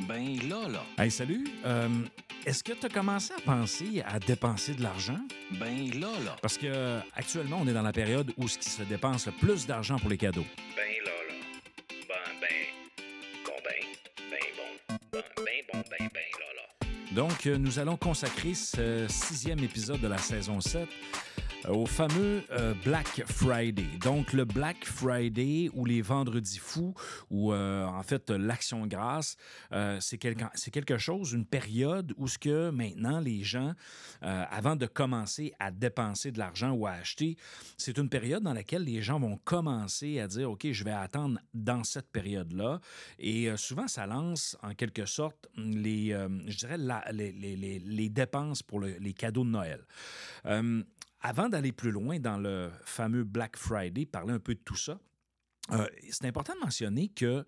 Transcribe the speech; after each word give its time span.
Ben 0.00 0.38
là, 0.48 0.68
là. 0.68 0.84
Hey, 0.98 1.10
salut. 1.10 1.46
Euh, 1.64 1.88
Est-ce 2.44 2.64
que 2.64 2.72
tu 2.72 2.86
as 2.86 2.88
commencé 2.88 3.32
à 3.34 3.40
penser 3.40 4.02
à 4.06 4.18
dépenser 4.18 4.74
de 4.74 4.82
l'argent? 4.82 5.18
Ben 5.52 5.90
là, 6.00 6.08
là. 6.24 6.36
Parce 6.40 6.58
que 6.58 6.66
euh, 6.66 7.00
actuellement, 7.14 7.58
on 7.60 7.66
est 7.68 7.72
dans 7.72 7.82
la 7.82 7.92
période 7.92 8.32
où 8.36 8.48
ce 8.48 8.58
qui 8.58 8.68
se 8.68 8.82
dépense 8.82 9.26
le 9.26 9.32
plus 9.32 9.66
d'argent 9.66 9.98
pour 9.98 10.10
les 10.10 10.18
cadeaux. 10.18 10.46
Ben 10.76 10.82
là, 11.04 11.10
là. 11.28 11.34
Ben, 12.08 12.14
ben. 12.40 12.48
Bon, 13.46 13.52
ben. 13.64 14.30
Ben 14.30 14.38
bon. 14.56 14.96
Ben, 15.12 15.22
ben 15.36 15.44
bon, 15.72 15.82
ben, 15.90 16.08
ben 16.12 16.20
là, 16.40 16.46
là. 16.56 16.88
Donc, 17.12 17.46
euh, 17.46 17.58
nous 17.58 17.78
allons 17.78 17.96
consacrer 17.96 18.54
ce 18.54 19.06
sixième 19.08 19.58
épisode 19.60 20.00
de 20.00 20.08
la 20.08 20.18
saison 20.18 20.60
7 20.60 20.82
euh, 20.82 20.86
au 21.68 21.86
fameux 21.86 22.42
euh, 22.50 22.74
Black 22.84 23.22
Friday. 23.26 23.86
Donc, 24.00 24.32
le 24.32 24.44
Black 24.44 24.84
Friday 24.84 25.70
ou 25.74 25.84
les 25.84 26.02
vendredis 26.02 26.58
fous 26.58 26.94
ou 27.30 27.52
euh, 27.52 27.84
en 27.86 28.02
fait 28.02 28.30
l'action 28.30 28.84
euh, 29.72 29.98
c'est 30.00 30.18
quelque, 30.18 30.44
quelque 30.70 30.98
chose, 30.98 31.32
une 31.32 31.46
période 31.46 32.12
où 32.16 32.26
ce 32.26 32.38
que 32.38 32.70
maintenant 32.70 33.20
les 33.20 33.42
gens, 33.44 33.74
euh, 34.22 34.44
avant 34.50 34.74
de 34.76 34.86
commencer 34.86 35.52
à 35.60 35.70
dépenser 35.70 36.32
de 36.32 36.38
l'argent 36.38 36.72
ou 36.72 36.86
à 36.86 36.92
acheter, 36.92 37.36
c'est 37.78 37.96
une 37.98 38.08
période 38.08 38.42
dans 38.42 38.54
laquelle 38.54 38.82
les 38.84 39.00
gens 39.00 39.20
vont 39.20 39.36
commencer 39.44 40.18
à 40.18 40.26
dire, 40.26 40.50
OK, 40.50 40.66
je 40.70 40.84
vais 40.84 40.90
attendre 40.92 41.38
dans 41.54 41.84
cette 41.84 42.10
période-là. 42.10 42.80
Et 43.18 43.48
euh, 43.48 43.56
souvent, 43.56 43.86
ça 43.86 44.06
lance 44.06 44.56
en 44.62 44.74
quelque 44.74 45.06
sorte 45.06 45.48
les, 45.56 46.12
euh, 46.12 46.28
je 46.46 46.56
dirais, 46.56 46.78
les, 47.12 47.32
les- 47.32 47.56
les- 47.56 47.78
dépenses 48.08 48.62
pour 48.62 48.80
le- 48.80 48.96
les 48.98 49.12
cadeaux 49.12 49.44
de 49.44 49.50
Noël. 49.50 49.84
Avant 51.22 51.48
d'aller 51.48 51.72
plus 51.72 51.92
loin 51.92 52.18
dans 52.18 52.36
le 52.36 52.70
fameux 52.84 53.22
Black 53.22 53.56
Friday, 53.56 54.06
parler 54.06 54.32
un 54.32 54.40
peu 54.40 54.54
de 54.54 54.60
tout 54.60 54.76
ça, 54.76 54.98
euh, 55.70 55.86
c'est 56.10 56.26
important 56.26 56.54
de 56.54 56.60
mentionner 56.60 57.08
que, 57.08 57.44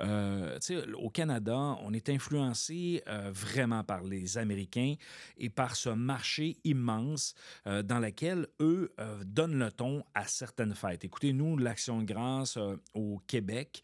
euh, 0.00 0.58
au 0.98 1.10
Canada, 1.10 1.76
on 1.82 1.92
est 1.92 2.08
influencé 2.08 3.02
euh, 3.06 3.30
vraiment 3.32 3.84
par 3.84 4.02
les 4.02 4.38
Américains 4.38 4.94
et 5.36 5.48
par 5.48 5.76
ce 5.76 5.90
marché 5.90 6.56
immense 6.64 7.34
dans 7.64 8.00
lequel 8.00 8.48
eux 8.60 8.92
donnent 9.24 9.58
le 9.58 9.70
ton 9.70 10.04
à 10.14 10.26
certaines 10.26 10.74
fêtes. 10.74 11.04
Écoutez, 11.04 11.32
nous, 11.32 11.56
l'Action 11.56 12.00
de 12.00 12.04
grâce 12.04 12.58
au 12.94 13.20
Québec, 13.26 13.82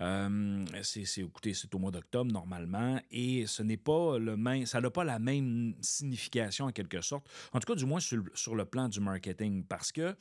euh, 0.00 0.64
c'est, 0.82 1.04
écoutez, 1.18 1.54
c'est 1.54 1.72
au 1.74 1.78
mois 1.78 1.90
d'octobre 1.90 2.32
normalement 2.32 3.00
et 3.10 3.46
ce 3.46 3.62
n'est 3.62 3.76
pas 3.76 4.18
le 4.18 4.36
même, 4.36 4.66
ça 4.66 4.80
n'a 4.80 4.90
pas 4.90 5.04
la 5.04 5.18
même 5.18 5.74
signification 5.80 6.66
en 6.66 6.72
quelque 6.72 7.00
sorte, 7.00 7.28
en 7.52 7.60
tout 7.60 7.72
cas 7.72 7.78
du 7.78 7.86
moins 7.86 8.00
sur, 8.00 8.16
le- 8.16 8.32
sur 8.34 8.54
le 8.56 8.64
plan 8.64 8.88
du 8.88 9.00
marketing 9.00 9.64
parce 9.64 9.92
que 9.92 10.16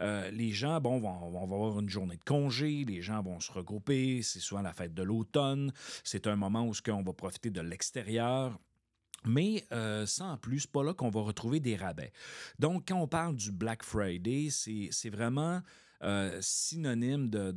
euh, 0.00 0.30
les 0.30 0.52
gens, 0.52 0.80
bon, 0.80 0.98
vont, 1.00 1.30
vont 1.30 1.42
avoir 1.42 1.80
une 1.80 1.88
journée 1.88 2.16
de 2.16 2.24
congé, 2.24 2.84
les 2.84 3.02
gens 3.02 3.22
vont 3.22 3.40
se 3.40 3.50
regrouper, 3.50 4.22
c'est 4.22 4.40
souvent 4.40 4.62
la 4.62 4.72
fête 4.72 4.94
de 4.94 5.02
l'automne, 5.02 5.72
c'est 6.04 6.26
un 6.26 6.36
moment 6.36 6.66
où 6.66 6.74
ce 6.74 6.82
qu'on 6.82 7.02
va 7.02 7.12
profiter 7.12 7.50
de 7.50 7.60
l'extérieur. 7.60 8.58
Mais 9.24 9.64
euh, 9.72 10.06
sans 10.06 10.36
plus, 10.36 10.68
pas 10.68 10.84
là 10.84 10.94
qu'on 10.94 11.10
va 11.10 11.22
retrouver 11.22 11.58
des 11.58 11.74
rabais. 11.74 12.12
Donc, 12.60 12.84
quand 12.86 13.00
on 13.00 13.08
parle 13.08 13.34
du 13.34 13.50
Black 13.50 13.82
Friday, 13.82 14.50
c'est 14.50 15.10
vraiment 15.10 15.62
euh, 16.02 16.38
synonyme 16.40 17.30
de, 17.30 17.50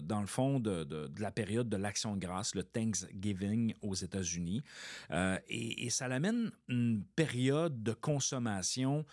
dans 0.00 0.20
le 0.20 0.26
fond, 0.26 0.60
de, 0.60 1.10
la 1.18 1.30
période 1.30 1.68
de 1.68 1.76
l'Action 1.76 2.14
de 2.14 2.20
grâce, 2.20 2.54
le 2.54 2.62
Thanksgiving 2.62 3.74
aux 3.82 3.94
États-Unis. 3.94 4.62
Euh, 5.10 5.38
et, 5.48 5.86
et 5.86 5.90
ça 5.90 6.08
l'amène 6.08 6.50
une 6.68 7.04
période 7.16 7.82
de 7.82 7.92
consommation 7.92 9.04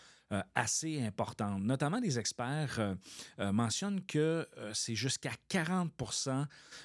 assez 0.55 1.01
importante. 1.01 1.61
Notamment, 1.63 1.99
les 1.99 2.17
experts 2.19 2.79
euh, 2.79 2.95
euh, 3.39 3.51
mentionnent 3.51 4.01
que 4.05 4.47
euh, 4.57 4.71
c'est 4.73 4.95
jusqu'à 4.95 5.31
40 5.49 5.91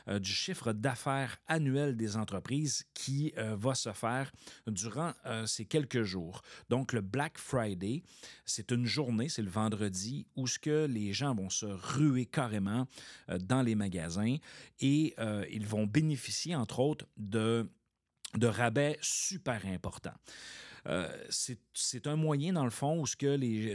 euh, 0.08 0.18
du 0.18 0.30
chiffre 0.30 0.72
d'affaires 0.72 1.38
annuel 1.46 1.96
des 1.96 2.16
entreprises 2.16 2.84
qui 2.94 3.32
euh, 3.38 3.56
va 3.56 3.74
se 3.74 3.92
faire 3.92 4.30
durant 4.66 5.12
euh, 5.26 5.46
ces 5.46 5.64
quelques 5.64 6.02
jours. 6.02 6.42
Donc, 6.68 6.92
le 6.92 7.00
Black 7.00 7.38
Friday, 7.38 8.02
c'est 8.44 8.70
une 8.70 8.86
journée, 8.86 9.28
c'est 9.28 9.42
le 9.42 9.50
vendredi, 9.50 10.26
où 10.36 10.46
ce 10.46 10.58
que 10.58 10.86
les 10.86 11.12
gens 11.12 11.34
vont 11.34 11.50
se 11.50 11.66
ruer 11.66 12.26
carrément 12.26 12.86
euh, 13.28 13.38
dans 13.38 13.62
les 13.62 13.74
magasins 13.74 14.36
et 14.80 15.14
euh, 15.18 15.44
ils 15.50 15.66
vont 15.66 15.86
bénéficier, 15.86 16.54
entre 16.54 16.80
autres, 16.80 17.06
de 17.16 17.68
de 18.36 18.46
rabais 18.46 18.98
super 19.00 19.64
importants. 19.66 20.14
Euh, 20.88 21.08
c'est 21.74 22.06
un 22.06 22.16
moyen, 22.16 22.54
dans 22.54 22.64
le 22.64 22.70
fond, 22.70 23.04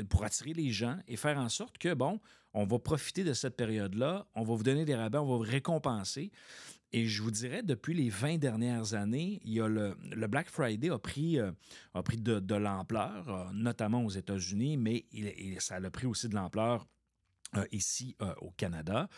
pour 0.09 0.23
attirer 0.23 0.53
les 0.53 0.71
gens 0.71 0.97
et 1.07 1.15
faire 1.15 1.37
en 1.37 1.49
sorte 1.49 1.77
que, 1.77 1.93
bon, 1.93 2.19
on 2.53 2.65
va 2.65 2.79
profiter 2.79 3.23
de 3.23 3.33
cette 3.33 3.55
période-là, 3.55 4.27
on 4.35 4.43
va 4.43 4.55
vous 4.55 4.63
donner 4.63 4.85
des 4.85 4.95
rabais, 4.95 5.17
on 5.17 5.25
va 5.25 5.35
vous 5.37 5.51
récompenser. 5.51 6.31
Et 6.91 7.07
je 7.07 7.23
vous 7.23 7.31
dirais, 7.31 7.63
depuis 7.63 7.95
les 7.95 8.09
20 8.09 8.37
dernières 8.37 8.93
années, 8.93 9.39
il 9.43 9.53
y 9.53 9.61
a 9.61 9.67
le, 9.67 9.95
Black 10.27 10.47
Friday 10.47 10.91
a 10.91 10.99
pris, 10.99 11.39
euh, 11.39 11.51
de, 11.95 12.55
l'ampleur, 12.55 13.27
euh, 13.29 13.51
notamment 13.53 14.05
aux 14.05 14.11
États-Unis, 14.11 14.77
mais 14.77 15.05
il- 15.11 15.33
il- 15.39 15.61
ça 15.61 15.75
a 15.77 15.89
pris 15.89 16.05
aussi 16.05 16.29
de 16.29 16.35
l'ampleur 16.35 16.85
euh, 17.55 17.65
ici 17.71 18.15
euh, 18.21 18.33
au 18.41 18.51
Canada. 18.51 19.09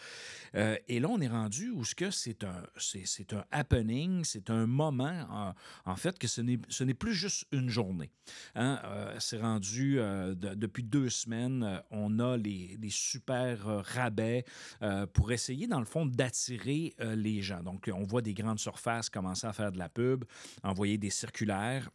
Euh, 0.56 0.78
et 0.88 1.00
là, 1.00 1.08
on 1.10 1.20
est 1.20 1.28
rendu 1.28 1.70
où 1.70 1.84
ce 1.84 1.96
que 1.96 2.12
c'est 2.12 2.44
un, 2.44 2.64
c'est, 2.78 3.34
un 3.34 3.46
happening, 3.52 4.24
c'est 4.24 4.50
un 4.50 4.66
moment, 4.66 5.54
en, 5.86 5.96
fait, 5.96 6.18
que 6.18 6.28
ce 6.28 6.42
n'est, 6.42 6.60
ce 6.70 6.84
n'est 6.84 6.94
plus 6.94 7.14
juste 7.14 7.46
une 7.52 7.70
journée. 7.70 8.12
Hein, 8.56 8.82
c'est 9.20 9.40
rendu, 9.40 9.96
de- 9.96 10.56
depuis 10.56 10.84
deux 10.84 11.10
semaines, 11.10 11.82
on 11.92 12.20
a 12.20 12.38
les, 12.38 12.78
les 12.82 12.90
super 12.90 13.84
rabais 13.86 14.46
pour 15.14 15.32
essayer, 15.32 15.68
dans 15.68 15.80
le 15.80 15.86
fond, 15.86 16.06
d'attirer 16.06 16.96
les 17.00 17.42
gens. 17.42 17.62
Donc, 17.64 17.90
on 17.94 18.04
voit 18.04 18.22
des 18.22 18.34
grandes 18.34 18.60
surfaces 18.60 19.10
commencer 19.10 19.48
à 19.48 19.54
faire 19.54 19.72
de 19.72 19.78
la 19.78 19.90
pub, 19.90 20.26
envoyer 20.64 20.98
des 20.98 21.10
circulaires 21.10 21.90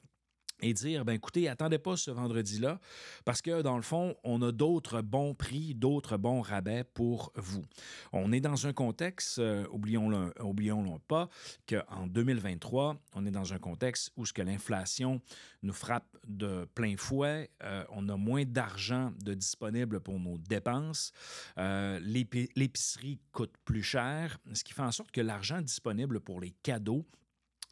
et 0.63 0.73
dire, 0.75 1.05
ben 1.05 1.13
écoutez, 1.15 1.49
attendez 1.49 1.79
pas 1.79 1.97
ce 1.97 2.11
vendredi-là, 2.11 2.79
parce 3.25 3.43
que 3.43 3.63
dans 3.63 3.77
le 3.77 3.83
fond, 3.83 4.15
on 4.25 4.41
a 4.43 4.53
d'autres 4.53 5.03
bons 5.03 5.35
prix, 5.35 5.75
d'autres 5.75 6.17
bons 6.17 6.41
rabais 6.41 6.85
pour 6.85 7.33
vous. 7.37 7.65
On 8.13 8.33
est 8.33 8.41
dans 8.41 8.67
un 8.67 8.73
contexte, 8.73 9.39
euh, 9.39 9.67
oublions-le 9.71 10.33
oublions 10.43 10.99
pas, 11.09 11.29
qu'en 11.69 12.07
2023, 12.07 12.97
on 13.15 13.27
est 13.27 13.31
dans 13.31 13.53
un 13.53 13.59
contexte 13.59 14.13
où 14.17 14.27
ce 14.27 14.33
que 14.33 14.43
l'inflation 14.43 15.21
nous 15.63 15.73
frappe 15.73 16.17
de 16.27 16.67
plein 16.75 16.97
fouet, 16.97 17.51
euh, 17.63 17.85
on 17.91 18.09
a 18.09 18.17
moins 18.17 18.45
d'argent 18.45 19.13
de 19.25 19.35
disponible 19.35 20.01
pour 20.01 20.19
nos 20.19 20.39
dépenses, 20.39 21.13
euh, 21.59 21.99
l'épi- 22.01 22.49
l'épicerie 22.57 23.21
coûte 23.33 23.53
plus 23.65 23.83
cher, 23.83 24.39
ce 24.53 24.65
qui 24.65 24.73
fait 24.73 24.83
en 24.83 24.93
sorte 24.93 25.11
que 25.11 25.21
l'argent 25.21 25.61
disponible 25.61 26.21
pour 26.21 26.41
les 26.41 26.51
cadeaux 26.63 27.07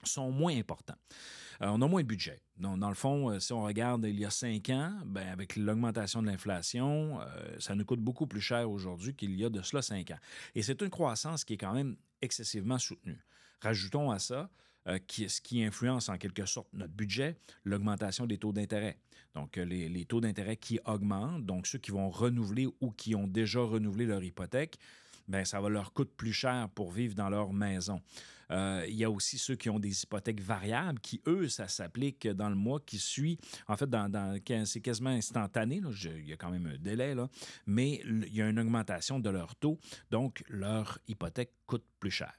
sont 0.04 0.30
moins 0.30 0.56
importants. 0.56 0.96
Euh, 1.62 1.66
on 1.68 1.82
a 1.82 1.88
moins 1.88 2.02
de 2.02 2.06
budget. 2.06 2.40
Dans 2.56 2.88
le 2.88 2.94
fond, 2.94 3.30
euh, 3.30 3.40
si 3.40 3.52
on 3.52 3.62
regarde 3.62 4.04
il 4.04 4.18
y 4.18 4.24
a 4.24 4.30
cinq 4.30 4.70
ans, 4.70 4.92
ben, 5.04 5.26
avec 5.28 5.56
l'augmentation 5.56 6.22
de 6.22 6.28
l'inflation, 6.28 7.20
euh, 7.20 7.56
ça 7.58 7.74
nous 7.74 7.84
coûte 7.84 8.00
beaucoup 8.00 8.26
plus 8.26 8.40
cher 8.40 8.70
aujourd'hui 8.70 9.14
qu'il 9.14 9.34
y 9.36 9.44
a 9.44 9.50
de 9.50 9.62
cela 9.62 9.82
cinq 9.82 10.10
ans. 10.10 10.18
Et 10.54 10.62
c'est 10.62 10.80
une 10.82 10.90
croissance 10.90 11.44
qui 11.44 11.54
est 11.54 11.58
quand 11.58 11.74
même 11.74 11.96
excessivement 12.22 12.78
soutenue. 12.78 13.18
Rajoutons 13.60 14.10
à 14.10 14.18
ça 14.18 14.50
ce 14.86 15.40
qui 15.42 15.62
influence 15.62 16.08
en 16.08 16.16
quelque 16.16 16.46
sorte 16.46 16.68
notre 16.72 16.94
budget, 16.94 17.36
l'augmentation 17.64 18.24
des 18.24 18.38
taux 18.38 18.54
d'intérêt. 18.54 18.96
Donc, 19.34 19.56
les 19.56 20.04
taux 20.06 20.22
d'intérêt 20.22 20.56
qui 20.56 20.80
augmentent, 20.86 21.44
donc 21.44 21.66
ceux 21.66 21.78
qui 21.78 21.90
vont 21.90 22.08
renouveler 22.08 22.66
ou 22.80 22.90
qui 22.92 23.14
ont 23.14 23.26
déjà 23.26 23.60
renouvelé 23.60 24.06
leur 24.06 24.24
hypothèque, 24.24 24.78
ben, 25.28 25.44
ça 25.44 25.60
va 25.60 25.68
leur 25.68 25.92
coûter 25.92 26.12
plus 26.16 26.32
cher 26.32 26.68
pour 26.74 26.90
vivre 26.90 27.14
dans 27.14 27.28
leur 27.28 27.52
maison. 27.52 28.00
Euh, 28.50 28.84
il 28.88 28.94
y 28.94 29.04
a 29.04 29.10
aussi 29.10 29.38
ceux 29.38 29.56
qui 29.56 29.68
ont 29.68 29.78
des 29.78 30.02
hypothèques 30.02 30.40
variables 30.40 31.00
qui, 31.00 31.20
eux, 31.26 31.48
ça 31.48 31.68
s'applique 31.68 32.26
dans 32.26 32.48
le 32.48 32.54
mois 32.54 32.80
qui 32.80 32.98
suit. 32.98 33.38
En 33.66 33.76
fait, 33.76 33.88
dans, 33.88 34.40
c'est 34.64 34.80
quasiment 34.80 35.10
instantané. 35.10 35.82
il 36.04 36.26
y 36.26 36.32
a 36.32 36.36
quand 36.36 36.50
même 36.50 36.66
un 36.66 36.78
délai, 36.78 37.14
là. 37.14 37.28
mais 37.66 38.00
il 38.04 38.34
y 38.34 38.42
a 38.42 38.48
une 38.48 38.58
augmentation 38.58 39.20
de 39.20 39.30
leur 39.30 39.54
taux. 39.56 39.78
Donc, 40.10 40.42
leur 40.48 40.98
hypothèque 41.08 41.52
coûte 41.66 41.84
plus 42.00 42.10
cher. 42.10 42.32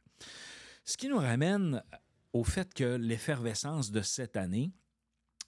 Ce 0.83 0.97
qui 0.97 1.07
nous 1.07 1.19
ramène 1.19 1.83
au 2.33 2.43
fait 2.43 2.73
que 2.73 2.95
l'effervescence 2.95 3.91
de 3.91 4.01
cette 4.01 4.35
année, 4.37 4.71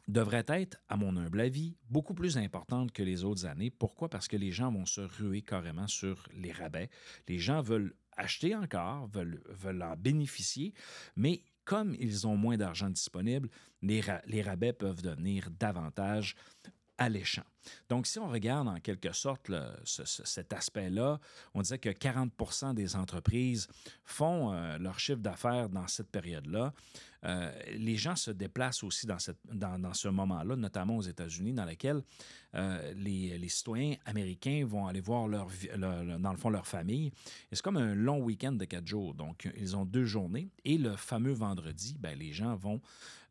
devrait 0.08 0.46
être, 0.48 0.78
à 0.90 0.98
mon 0.98 1.16
humble 1.18 1.42
avis, 1.42 1.76
beaucoup 1.90 2.14
plus 2.14 2.38
importante 2.38 2.92
que 2.92 3.04
les 3.04 3.24
autres 3.24 3.46
années. 3.46 3.70
Pourquoi? 3.70 4.10
Parce 4.10 4.28
que 4.28 4.38
les 4.38 4.52
gens 4.52 4.72
vont 4.72 4.86
se 4.86 5.02
ruer 5.02 5.42
carrément 5.42 5.88
sur 5.88 6.28
les 6.34 6.52
rabais. 6.52 6.90
Les 7.28 7.40
gens 7.40 7.62
veulent 7.62 7.96
acheter 8.18 8.56
encore, 8.56 9.08
veulent, 9.08 9.42
veulent 9.50 9.84
en 9.84 9.96
bénéficier, 9.96 10.74
mais 11.16 11.44
comme 11.64 11.96
ils 12.00 12.28
ont 12.28 12.36
moins 12.36 12.58
d'argent 12.58 12.90
disponible, 12.90 13.50
les, 13.82 14.02
les 14.26 14.42
rabais 14.42 14.74
peuvent 14.74 15.02
devenir 15.02 15.50
davantage 15.52 16.36
alléchant. 17.02 17.44
Donc, 17.90 18.08
si 18.08 18.20
on 18.20 18.30
regarde 18.30 18.68
en 18.68 18.80
quelque 18.80 19.12
sorte 19.14 19.52
cet 19.84 20.54
aspect-là, 20.54 21.20
on 21.54 21.62
disait 21.62 21.80
que 21.80 21.90
40% 21.90 22.74
des 22.74 22.96
entreprises 22.96 23.68
font 24.04 24.54
euh, 24.54 24.78
leur 24.78 25.00
chiffre 25.00 25.20
d'affaires 25.20 25.70
dans 25.70 25.88
cette 25.88 26.10
période-là. 26.10 26.74
Euh, 27.24 27.52
les 27.76 27.98
gens 27.98 28.16
se 28.16 28.32
déplacent 28.32 28.84
aussi 28.84 29.06
dans, 29.06 29.20
ce 29.94 30.08
moment-là, 30.08 30.56
notamment 30.56 30.98
aux 30.98 31.04
États-Unis, 31.04 31.54
dans 31.54 31.66
lequel 31.66 32.02
euh, 32.56 32.94
les, 32.96 33.48
citoyens 33.50 33.96
américains 34.06 34.66
vont 34.66 34.88
aller 34.88 35.02
voir 35.02 35.28
leur, 35.28 35.48
dans 35.78 36.32
le 36.32 36.38
fond 36.38 36.50
leur 36.50 36.66
famille. 36.66 37.12
Et 37.52 37.56
c'est 37.56 37.62
comme 37.62 37.78
un 37.78 37.94
long 37.94 38.20
week-end 38.24 38.54
de 38.54 38.66
quatre 38.66 38.88
jours. 38.88 39.14
Donc, 39.14 39.48
ils 39.56 39.76
ont 39.76 39.86
deux 39.86 40.06
journées. 40.06 40.50
Et 40.66 40.80
le 40.80 40.96
fameux 40.96 41.34
vendredi, 41.34 41.96
ben, 42.00 42.18
les 42.18 42.34
gens 42.34 42.56
vont, 42.56 42.82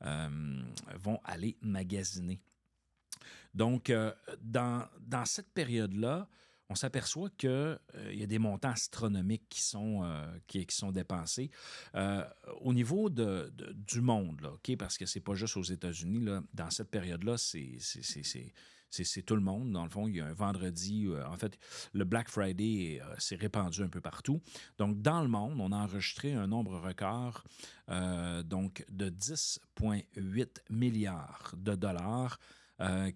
vont 0.01 1.21
aller 1.25 1.57
magasiner. 1.61 2.41
Donc, 3.55 3.91
euh, 3.91 4.13
dans, 4.41 4.87
dans, 5.01 5.25
cette 5.25 5.53
période-là, 5.53 6.29
on 6.71 6.77
s'aperçoit 6.77 7.29
qu'il 7.31 7.51
euh, 7.51 7.79
y 8.13 8.23
a 8.23 8.27
des 8.27 8.39
montants 8.39 8.71
astronomiques 8.71 9.49
qui 9.51 9.61
sont, 9.61 10.05
euh, 10.05 10.25
qui, 10.47 10.65
sont 10.71 10.93
dépensés. 10.93 11.51
Euh, 11.97 12.25
au 12.61 12.73
niveau 12.73 13.11
de, 13.11 13.53
du 13.75 14.01
monde, 14.01 14.57
parce 14.79 14.97
que 14.97 15.05
c'est 15.05 15.21
pas 15.21 15.35
juste 15.35 15.57
aux 15.57 15.65
États-Unis, 15.65 16.25
dans 16.55 16.71
cette 16.71 16.91
période-là, 16.91 17.37
c'est 17.39 19.23
tout 19.27 19.35
le 19.35 19.41
monde. 19.41 19.73
Dans 19.73 19.83
le 19.83 19.91
fond, 19.91 20.07
il 20.07 20.17
y 20.17 20.21
a 20.21 20.27
un 20.27 20.33
vendredi. 20.33 21.09
En 21.27 21.37
fait, 21.37 21.59
le 21.93 22.05
Black 22.05 22.29
Friday 22.29 23.03
s'est 23.19 23.35
répandu 23.35 23.83
un 23.83 23.89
peu 23.89 24.01
partout. 24.01 24.41
Donc, 24.79 25.03
dans 25.03 25.23
le 25.23 25.29
monde, 25.29 25.61
on 25.61 25.73
a 25.73 25.77
enregistré 25.77 26.35
un 26.35 26.47
nombre 26.47 26.79
record 26.79 27.45
donc 28.45 28.85
de 28.89 29.11
10,8 29.11 30.61
milliards 30.71 31.53
de 31.57 31.75
dollars 31.75 32.39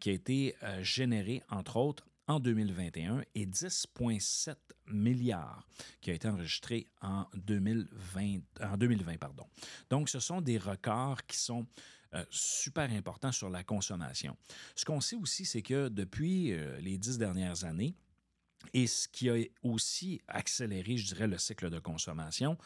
qui 0.01 0.11
a 0.11 0.13
été 0.13 0.55
généré, 0.83 1.43
entre 1.49 1.77
autres, 1.77 2.07
en 2.27 2.41
2021 2.41 3.23
et 3.35 3.47
10,7 3.47 4.57
milliards 4.87 5.67
qui 6.01 6.11
a 6.11 6.15
été 6.15 6.29
enregistré 6.29 6.87
en 7.03 7.27
2020. 7.35 8.39
En 8.63 8.77
2020 8.77 9.19
pardon. 9.19 9.47
Donc, 9.91 10.09
ce 10.09 10.21
sont 10.21 10.41
des 10.41 10.59
records 10.59 11.25
qui 11.27 11.39
sont 11.39 11.67
euh, 12.15 12.25
super 12.31 12.91
important 12.93 13.33
sur 13.33 13.51
la 13.51 13.65
consommation. 13.65 14.37
Ce 14.77 14.85
qu'on 14.85 15.01
sait 15.01 15.17
aussi, 15.17 15.45
c'est 15.45 15.63
que 15.63 15.89
depuis 15.89 16.53
euh, 16.53 16.79
les 16.81 16.97
dix 16.97 17.19
dernières 17.19 17.65
années, 17.65 17.95
et 18.73 18.87
ce 18.87 19.09
qui 19.09 19.29
a 19.29 19.37
aussi 19.63 20.21
accéléré, 20.29 20.97
je 20.97 21.07
dirais, 21.07 21.27
le 21.27 21.39
cycle 21.39 21.71
de 21.71 21.79
consommation, 21.79 22.57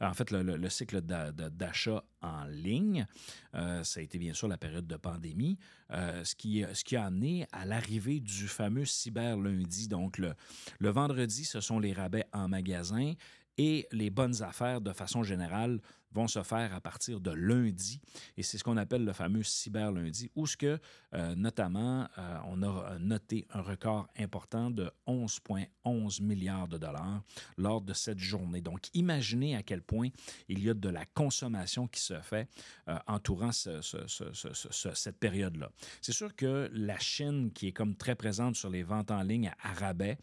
en 0.00 0.14
fait, 0.14 0.30
le, 0.30 0.42
le, 0.42 0.56
le 0.56 0.68
cycle 0.68 1.00
d'achat 1.00 2.04
en 2.22 2.44
ligne, 2.44 3.06
euh, 3.54 3.82
ça 3.84 4.00
a 4.00 4.02
été 4.02 4.18
bien 4.18 4.34
sûr 4.34 4.48
la 4.48 4.58
période 4.58 4.86
de 4.86 4.96
pandémie, 4.96 5.58
euh, 5.90 6.24
ce, 6.24 6.34
qui, 6.34 6.96
a 6.96 7.04
amené 7.04 7.46
à 7.52 7.64
l'arrivée 7.64 8.20
du 8.20 8.48
fameux 8.48 8.84
cyber 8.84 9.36
lundi. 9.36 9.88
Donc, 9.88 10.18
le 10.18 10.90
vendredi, 10.90 11.44
ce 11.44 11.60
sont 11.60 11.78
les 11.78 11.92
rabais 11.92 12.26
en 12.32 12.48
magasin 12.48 13.14
et 13.58 13.86
les 13.92 14.10
bonnes 14.10 14.42
affaires, 14.42 14.80
de 14.80 14.92
façon 14.92 15.22
générale, 15.22 15.80
vont 16.16 16.28
se 16.28 16.42
faire 16.42 16.74
à 16.74 16.80
partir 16.80 17.20
de 17.20 17.30
lundi. 17.30 18.00
Et 18.36 18.42
c'est 18.42 18.58
ce 18.58 18.64
qu'on 18.64 18.76
appelle 18.78 19.04
le 19.04 19.12
fameux 19.12 19.42
cyber 19.42 19.92
lundi, 19.92 20.30
où 20.34 20.46
ce 20.46 20.56
que, 20.56 20.78
euh, 21.14 21.34
notamment, 21.34 22.08
euh, 22.18 22.38
on 22.46 22.62
a 22.62 22.98
noté 22.98 23.46
un 23.52 23.60
record 23.60 24.08
important 24.18 24.70
de 24.70 24.90
11,11 25.06 26.22
milliards 26.22 26.68
de 26.68 26.78
dollars 26.78 27.22
lors 27.58 27.82
de 27.82 27.92
cette 27.92 28.18
journée. 28.18 28.62
Donc, 28.62 28.88
imaginez 28.94 29.56
à 29.56 29.62
quel 29.62 29.82
point 29.82 30.08
il 30.48 30.64
y 30.64 30.70
a 30.70 30.74
de 30.74 30.88
la 30.88 31.04
consommation 31.04 31.86
qui 31.86 32.00
se 32.00 32.18
fait 32.20 32.48
euh, 32.88 32.98
entourant 33.06 33.52
ce, 33.52 33.82
ce, 33.82 33.98
ce, 34.06 34.94
cette 34.94 35.18
période-là. 35.18 35.70
C'est 36.00 36.12
sûr 36.12 36.34
que 36.34 36.70
la 36.72 36.98
Chine, 36.98 37.52
qui 37.52 37.68
est 37.68 37.72
comme 37.72 37.94
très 37.94 38.14
présente 38.14 38.56
sur 38.56 38.70
les 38.70 38.82
ventes 38.82 39.10
en 39.10 39.22
ligne 39.22 39.52
à 39.62 39.74
rabais, 39.74 40.16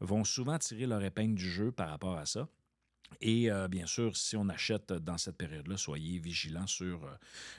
vont 0.00 0.24
souvent 0.24 0.58
tirer 0.58 0.86
leur 0.86 1.02
épingle 1.02 1.34
du 1.34 1.48
jeu 1.50 1.72
par 1.72 1.88
rapport 1.88 2.18
à 2.18 2.26
ça. 2.26 2.48
Et 3.20 3.50
euh, 3.50 3.68
bien 3.68 3.86
sûr, 3.86 4.16
si 4.16 4.36
on 4.36 4.48
achète 4.48 4.92
dans 4.92 5.18
cette 5.18 5.36
période-là, 5.36 5.76
soyez 5.76 6.18
vigilants 6.18 6.66
sur 6.66 7.04
euh, 7.04 7.14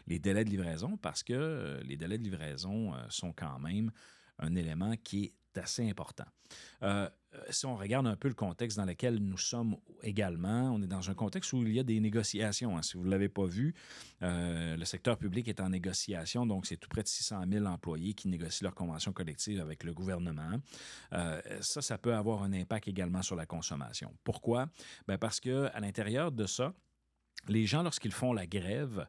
les 0.07 0.19
délais 0.19 0.45
de 0.45 0.49
livraison 0.49 0.97
parce 0.97 1.23
que 1.23 1.33
euh, 1.33 1.81
les 1.83 1.97
délais 1.97 2.17
de 2.17 2.23
livraison 2.23 2.93
sont 3.09 3.33
quand 3.33 3.59
même 3.59 3.91
un 4.37 4.55
élément 4.55 4.95
qui 5.03 5.25
est 5.25 5.33
assez 5.59 5.87
important. 5.89 6.25
Euh, 6.83 7.09
si 7.51 7.65
on 7.65 7.75
regarde 7.75 8.07
un 8.07 8.15
peu 8.15 8.27
le 8.27 8.33
contexte 8.33 8.77
dans 8.77 8.85
lequel 8.85 9.17
nous 9.17 9.37
sommes 9.37 9.77
également, 10.01 10.71
on 10.71 10.81
est 10.81 10.87
dans 10.87 11.09
un 11.09 11.13
contexte 11.13 11.53
où 11.53 11.61
il 11.61 11.73
y 11.73 11.79
a 11.79 11.83
des 11.83 11.99
négociations. 11.99 12.77
Hein. 12.77 12.81
Si 12.81 12.97
vous 12.97 13.05
ne 13.05 13.11
l'avez 13.11 13.29
pas 13.29 13.45
vu, 13.45 13.75
euh, 14.23 14.75
le 14.75 14.85
secteur 14.85 15.17
public 15.17 15.47
est 15.47 15.59
en 15.59 15.69
négociation, 15.69 16.45
donc 16.45 16.65
c'est 16.65 16.77
tout 16.77 16.89
près 16.89 17.03
de 17.03 17.07
600 17.07 17.43
000 17.51 17.65
employés 17.65 18.13
qui 18.13 18.27
négocient 18.27 18.65
leur 18.65 18.75
convention 18.75 19.13
collective 19.13 19.61
avec 19.61 19.83
le 19.83 19.93
gouvernement. 19.93 20.59
Euh, 21.13 21.41
ça, 21.61 21.81
ça 21.81 21.97
peut 21.97 22.15
avoir 22.15 22.41
un 22.43 22.53
impact 22.53 22.87
également 22.87 23.21
sur 23.21 23.35
la 23.35 23.45
consommation. 23.45 24.11
Pourquoi? 24.23 24.67
Ben 25.07 25.17
parce 25.17 25.39
qu'à 25.39 25.79
l'intérieur 25.79 26.31
de 26.31 26.47
ça, 26.47 26.73
les 27.47 27.65
gens, 27.65 27.83
lorsqu'ils 27.83 28.11
font 28.11 28.33
la 28.33 28.45
grève, 28.45 29.07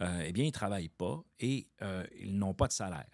euh, 0.00 0.24
eh 0.24 0.32
bien, 0.32 0.44
ils 0.44 0.48
ne 0.48 0.52
travaillent 0.52 0.88
pas 0.88 1.22
et 1.38 1.68
euh, 1.82 2.06
ils 2.18 2.36
n'ont 2.36 2.54
pas 2.54 2.68
de 2.68 2.72
salaire. 2.72 3.06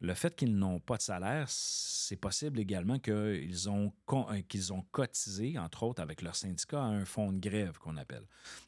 Le 0.00 0.14
fait 0.14 0.34
qu'ils 0.36 0.56
n'ont 0.56 0.78
pas 0.78 0.96
de 0.96 1.02
salaire, 1.02 1.46
c'est 1.48 2.16
possible 2.16 2.60
également 2.60 2.98
qu'ils 3.00 3.68
ont, 3.68 3.92
euh, 4.12 4.40
qu'ils 4.48 4.72
ont 4.72 4.82
cotisé, 4.92 5.58
entre 5.58 5.82
autres 5.82 6.00
avec 6.00 6.22
leur 6.22 6.36
syndicat, 6.36 6.80
à 6.80 6.86
un 6.86 7.04
fonds 7.04 7.32
de 7.32 7.40
grève 7.40 7.78
qu'on 7.78 7.96
appelle. 7.96 8.24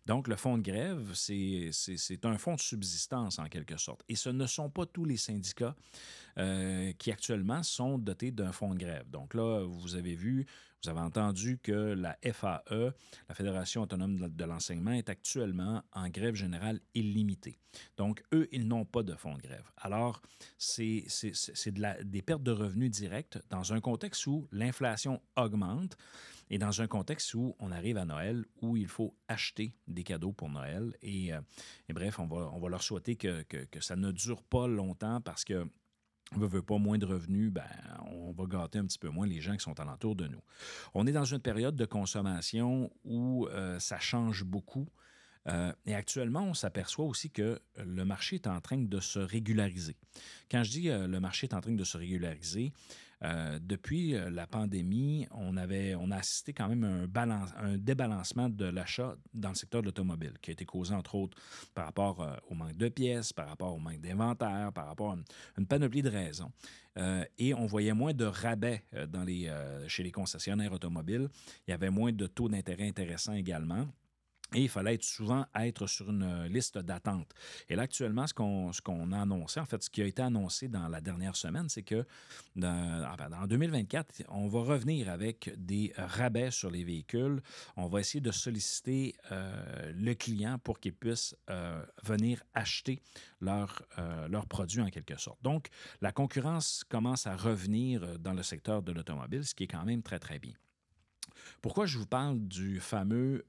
Donc, 0.07 0.27
le 0.27 0.35
fonds 0.35 0.59
de 0.59 0.63
grève, 0.63 1.13
c'est 1.15 1.71
un 2.25 2.37
fonds 2.37 2.57
de 2.57 2.61
subsistance 2.61 3.39
en 3.39 3.47
quelque 3.47 3.77
sorte. 3.77 4.03
Et 4.09 4.17
ce 4.17 4.29
ne 4.29 4.47
sont 4.47 4.71
pas 4.71 4.87
tous 4.87 5.05
les 5.05 5.17
syndicats 5.17 5.77
euh, 6.39 6.93
qui 6.99 7.13
actuellement 7.13 7.63
sont 7.63 7.97
dotés 7.99 8.33
d'un 8.33 8.51
fonds 8.53 8.75
de 8.75 8.79
grève. 8.79 9.09
Donc 9.09 9.35
là, 9.35 9.65
vous 9.65 9.95
avez 9.95 10.17
vu, 10.17 10.47
vous 10.83 10.89
avez 10.89 11.01
entendu 11.01 11.59
que 11.63 11.73
la 11.73 12.17
FAE, 12.23 12.95
la 13.29 13.35
Fédération 13.35 13.83
autonome 13.83 14.29
de 14.29 14.45
l'enseignement, 14.45 14.93
est 14.93 15.09
actuellement 15.09 15.83
en 15.93 16.09
grève 16.09 16.35
générale 16.35 16.81
illimitée. 16.95 17.59
Donc, 17.97 18.23
eux, 18.33 18.49
ils 18.51 18.67
n'ont 18.67 18.85
pas 18.85 19.03
de 19.03 19.15
fonds 19.15 19.37
de 19.37 19.43
grève. 19.43 19.71
Alors, 19.77 20.23
c'est 20.57 21.05
de 21.07 22.03
des 22.05 22.23
pertes 22.23 22.43
de 22.43 22.51
revenus 22.51 22.91
directes 22.91 23.39
dans 23.51 23.73
un 23.73 23.81
contexte 23.81 24.27
où 24.27 24.49
l'inflation 24.53 25.21
augmente 25.37 25.97
et 26.49 26.59
dans 26.59 26.81
un 26.81 26.87
contexte 26.89 27.35
où 27.35 27.55
on 27.61 27.71
arrive 27.71 27.97
à 27.97 28.05
Noël, 28.05 28.45
où 28.61 28.77
il 28.77 28.89
faut 28.89 29.15
acheter 29.29 29.77
des 29.87 30.03
cadeaux 30.03 30.33
pour 30.33 30.49
Noël. 30.49 30.97
Et, 31.03 31.33
euh, 31.33 31.41
bref, 31.91 32.19
on 32.19 32.27
va, 32.27 32.69
leur 32.69 32.83
souhaiter 32.83 33.17
que 33.17 33.45
ça 33.81 33.97
ne 33.97 34.11
dure 34.11 34.43
pas 34.43 34.67
longtemps 34.67 35.21
parce 35.21 35.45
que 35.45 35.69
ne 36.37 36.47
veut 36.47 36.63
pas 36.63 36.79
moins 36.79 36.99
de 36.99 37.07
revenus, 37.07 37.53
ben, 37.53 37.65
on 38.07 38.33
va 38.33 38.45
gâter 38.47 38.79
un 38.79 38.85
petit 38.85 38.99
peu 38.99 39.09
moins 39.09 39.27
les 39.27 39.41
gens 39.41 39.57
qui 39.57 39.63
sont 39.63 39.79
alentour 39.81 40.15
de 40.15 40.27
nous. 40.27 40.41
On 40.95 41.07
est 41.07 41.13
dans 41.13 41.25
une 41.25 41.41
période 41.41 41.77
de 41.77 41.85
consommation 41.85 42.91
où 43.05 43.47
euh, 43.49 43.79
ça 43.79 43.99
change 43.99 44.45
beaucoup. 44.45 44.87
Euh, 45.49 45.73
et 45.87 45.95
actuellement, 45.95 46.43
on 46.43 46.55
s'aperçoit 46.55 47.05
aussi 47.05 47.31
que 47.31 47.61
le 47.77 48.05
marché 48.05 48.37
est 48.37 48.47
en 48.47 48.61
train 48.61 48.79
de 48.79 49.01
se 49.01 49.19
régulariser. 49.19 49.97
Quand 50.51 50.63
je 50.63 50.71
dis 50.71 50.91
euh, 50.91 51.07
le 51.07 51.21
marché 51.21 51.47
est 51.47 51.55
en 51.55 51.61
train 51.61 51.73
de 51.73 51.85
se 51.85 51.97
régulariser, 51.97 52.73
euh, 53.23 53.59
depuis 53.61 54.15
euh, 54.15 54.31
la 54.31 54.47
pandémie, 54.47 55.27
on, 55.33 55.57
avait, 55.57 55.95
on 55.95 56.11
a 56.11 56.17
assisté 56.17 56.55
quand 56.55 56.69
même 56.69 56.85
à 56.85 56.87
un, 56.87 57.07
balance, 57.07 57.51
un 57.59 57.77
débalancement 57.77 58.49
de 58.49 58.65
l'achat 58.65 59.15
dans 59.35 59.51
le 59.51 59.55
secteur 59.55 59.83
de 59.83 59.87
l'automobile, 59.87 60.35
qui 60.41 60.51
a 60.51 60.53
été 60.53 60.65
causé 60.65 60.95
entre 60.95 61.17
autres 61.17 61.37
par 61.75 61.85
rapport 61.85 62.23
euh, 62.23 62.35
au 62.49 62.55
manque 62.55 62.77
de 62.77 62.89
pièces, 62.89 63.33
par 63.33 63.49
rapport 63.49 63.75
au 63.75 63.79
manque 63.79 64.01
d'inventaire, 64.01 64.73
par 64.73 64.87
rapport 64.87 65.13
à 65.13 65.17
une, 65.59 65.67
panoplie 65.67 66.03
de 66.03 66.09
raisons. 66.09 66.51
Euh, 66.97 67.25
et 67.39 67.53
on 67.53 67.67
voyait 67.67 67.93
moins 67.93 68.15
de 68.15 68.25
rabais 68.25 68.85
chez 69.87 70.03
les 70.03 70.11
concessionnaires 70.11 70.73
automobiles. 70.73 71.29
Il 71.69 71.71
y 71.71 71.75
avait 71.75 71.91
moins 71.91 72.13
de 72.13 72.27
taux 72.27 72.49
d'intérêt 72.49 72.89
intéressants 72.89 73.35
également. 73.35 73.87
Et 74.55 74.63
il 74.63 74.69
fallait 74.69 74.99
souvent 75.01 75.47
être 75.55 75.87
sur 75.87 76.11
une 76.11 76.25
euh, 76.25 76.49
liste 76.49 76.77
d'attente. 76.79 77.33
Et 77.69 77.77
là, 77.77 77.83
actuellement, 77.83 78.27
ce 78.27 78.35
qu'on 78.35 78.73
ce 78.73 78.81
qu'on 78.81 79.13
a 79.13 79.21
annoncé, 79.21 79.61
en 79.61 79.65
fait, 79.65 79.83
ce 79.83 79.91
qui 79.91 80.03
a 80.03 80.07
été 80.07 80.23
annoncé 80.23 80.69
dans 80.69 80.89
la 80.89 81.01
dernière 81.01 81.37
semaine, 81.37 81.69
c'est 81.69 81.83
que 81.83 82.05
dans, 82.57 83.17
en 83.41 83.47
2024, 83.47 84.25
on 84.29 84.49
va 84.49 84.61
revenir 84.61 85.09
avec 85.09 85.53
des 85.57 85.93
rabais 85.97 86.51
sur 86.51 86.71
les 86.71 86.83
véhicules. 86.83 87.41
On 87.77 87.87
va 87.87 88.01
essayer 88.01 88.21
de 88.21 88.33
solliciter 88.33 89.15
euh, 89.31 89.93
le 89.95 90.15
client 90.15 90.59
pour 90.59 90.81
qu'il 90.81 90.95
puisse 90.95 91.37
euh, 91.49 91.85
venir 92.03 92.43
acheter 92.55 93.01
leurs 93.41 93.83
leur 94.29 94.47
produits 94.47 94.83
en 94.83 94.89
quelque 94.89 95.19
sorte. 95.19 95.41
Donc, 95.43 95.69
la 96.01 96.13
concurrence 96.13 96.85
commence 96.89 97.27
à 97.27 97.37
revenir 97.37 98.19
dans 98.19 98.33
le 98.33 98.43
secteur 98.43 98.83
de 98.83 98.93
l'automobile, 98.93 99.45
ce 99.45 99.55
qui 99.55 99.65
est 99.65 99.69
quand 99.69 99.85
même 99.85 100.03
très, 100.03 100.19
très 100.19 100.39
bien. 100.39 100.55
Pourquoi 101.63 101.87
je 101.87 101.99
vous 101.99 102.07
parle 102.07 102.41
du 102.41 102.81
fameux 102.81 103.45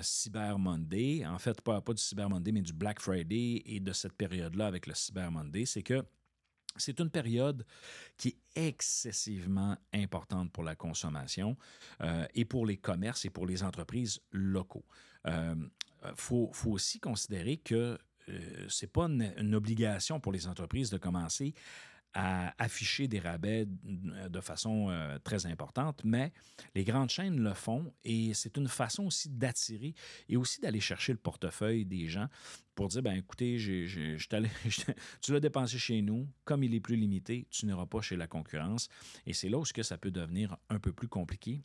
Cyber 0.00 0.58
Monday, 0.58 1.26
en 1.26 1.38
fait, 1.38 1.60
pas, 1.60 1.80
pas 1.80 1.92
du 1.92 2.02
Cyber 2.02 2.30
Monday, 2.30 2.52
mais 2.52 2.62
du 2.62 2.72
Black 2.72 3.00
Friday 3.00 3.62
et 3.66 3.80
de 3.80 3.92
cette 3.92 4.14
période-là 4.14 4.66
avec 4.66 4.86
le 4.86 4.94
Cyber 4.94 5.30
Monday, 5.30 5.66
c'est 5.66 5.82
que 5.82 6.02
c'est 6.76 7.00
une 7.00 7.10
période 7.10 7.66
qui 8.16 8.28
est 8.54 8.68
excessivement 8.68 9.76
importante 9.92 10.50
pour 10.52 10.64
la 10.64 10.74
consommation 10.74 11.56
euh, 12.00 12.26
et 12.34 12.44
pour 12.44 12.64
les 12.64 12.78
commerces 12.78 13.24
et 13.24 13.30
pour 13.30 13.46
les 13.46 13.62
entreprises 13.62 14.20
locaux. 14.30 14.84
Il 15.26 15.32
euh, 15.32 15.54
faut, 16.16 16.50
faut, 16.52 16.70
aussi 16.70 16.98
considérer 16.98 17.58
que 17.58 17.98
euh, 18.28 18.66
ce 18.68 18.84
n'est 18.84 18.90
pas 18.90 19.04
une, 19.04 19.32
une, 19.36 19.54
obligation 19.54 20.20
pour 20.20 20.32
les 20.32 20.46
entreprises 20.46 20.90
de 20.90 20.98
commencer 20.98 21.54
à 22.14 22.54
afficher 22.62 23.08
des 23.08 23.18
rabais 23.18 23.66
de 23.66 24.40
façon 24.40 24.90
euh, 24.90 25.18
très 25.18 25.46
importante, 25.46 26.02
mais 26.04 26.32
les 26.74 26.84
grandes 26.84 27.10
chaînes 27.10 27.40
le 27.40 27.54
font 27.54 27.92
et 28.04 28.34
c'est 28.34 28.56
une 28.56 28.68
façon 28.68 29.04
aussi 29.04 29.30
d'attirer 29.30 29.94
et 30.28 30.36
aussi 30.36 30.60
d'aller 30.60 30.80
chercher 30.80 31.12
le 31.12 31.18
portefeuille 31.18 31.84
des 31.84 32.08
gens 32.08 32.28
pour 32.74 32.88
dire, 32.88 33.02
ben 33.02 33.14
écoutez, 33.14 33.56
tu 35.20 35.32
l'as 35.32 35.40
dépensé 35.40 35.78
chez 35.78 36.02
nous, 36.02 36.28
comme 36.44 36.62
il 36.64 36.74
est 36.74 36.80
plus 36.80 36.96
limité, 36.96 37.46
tu 37.50 37.66
n'iras 37.66 37.86
pas 37.86 38.00
chez 38.00 38.16
la 38.16 38.26
concurrence. 38.26 38.88
Et 39.26 39.32
c'est 39.32 39.48
là 39.48 39.58
où 39.58 39.64
ça 39.64 39.98
peut 39.98 40.10
devenir 40.10 40.56
un 40.68 40.78
peu 40.78 40.92
plus 40.92 41.08
compliqué 41.08 41.62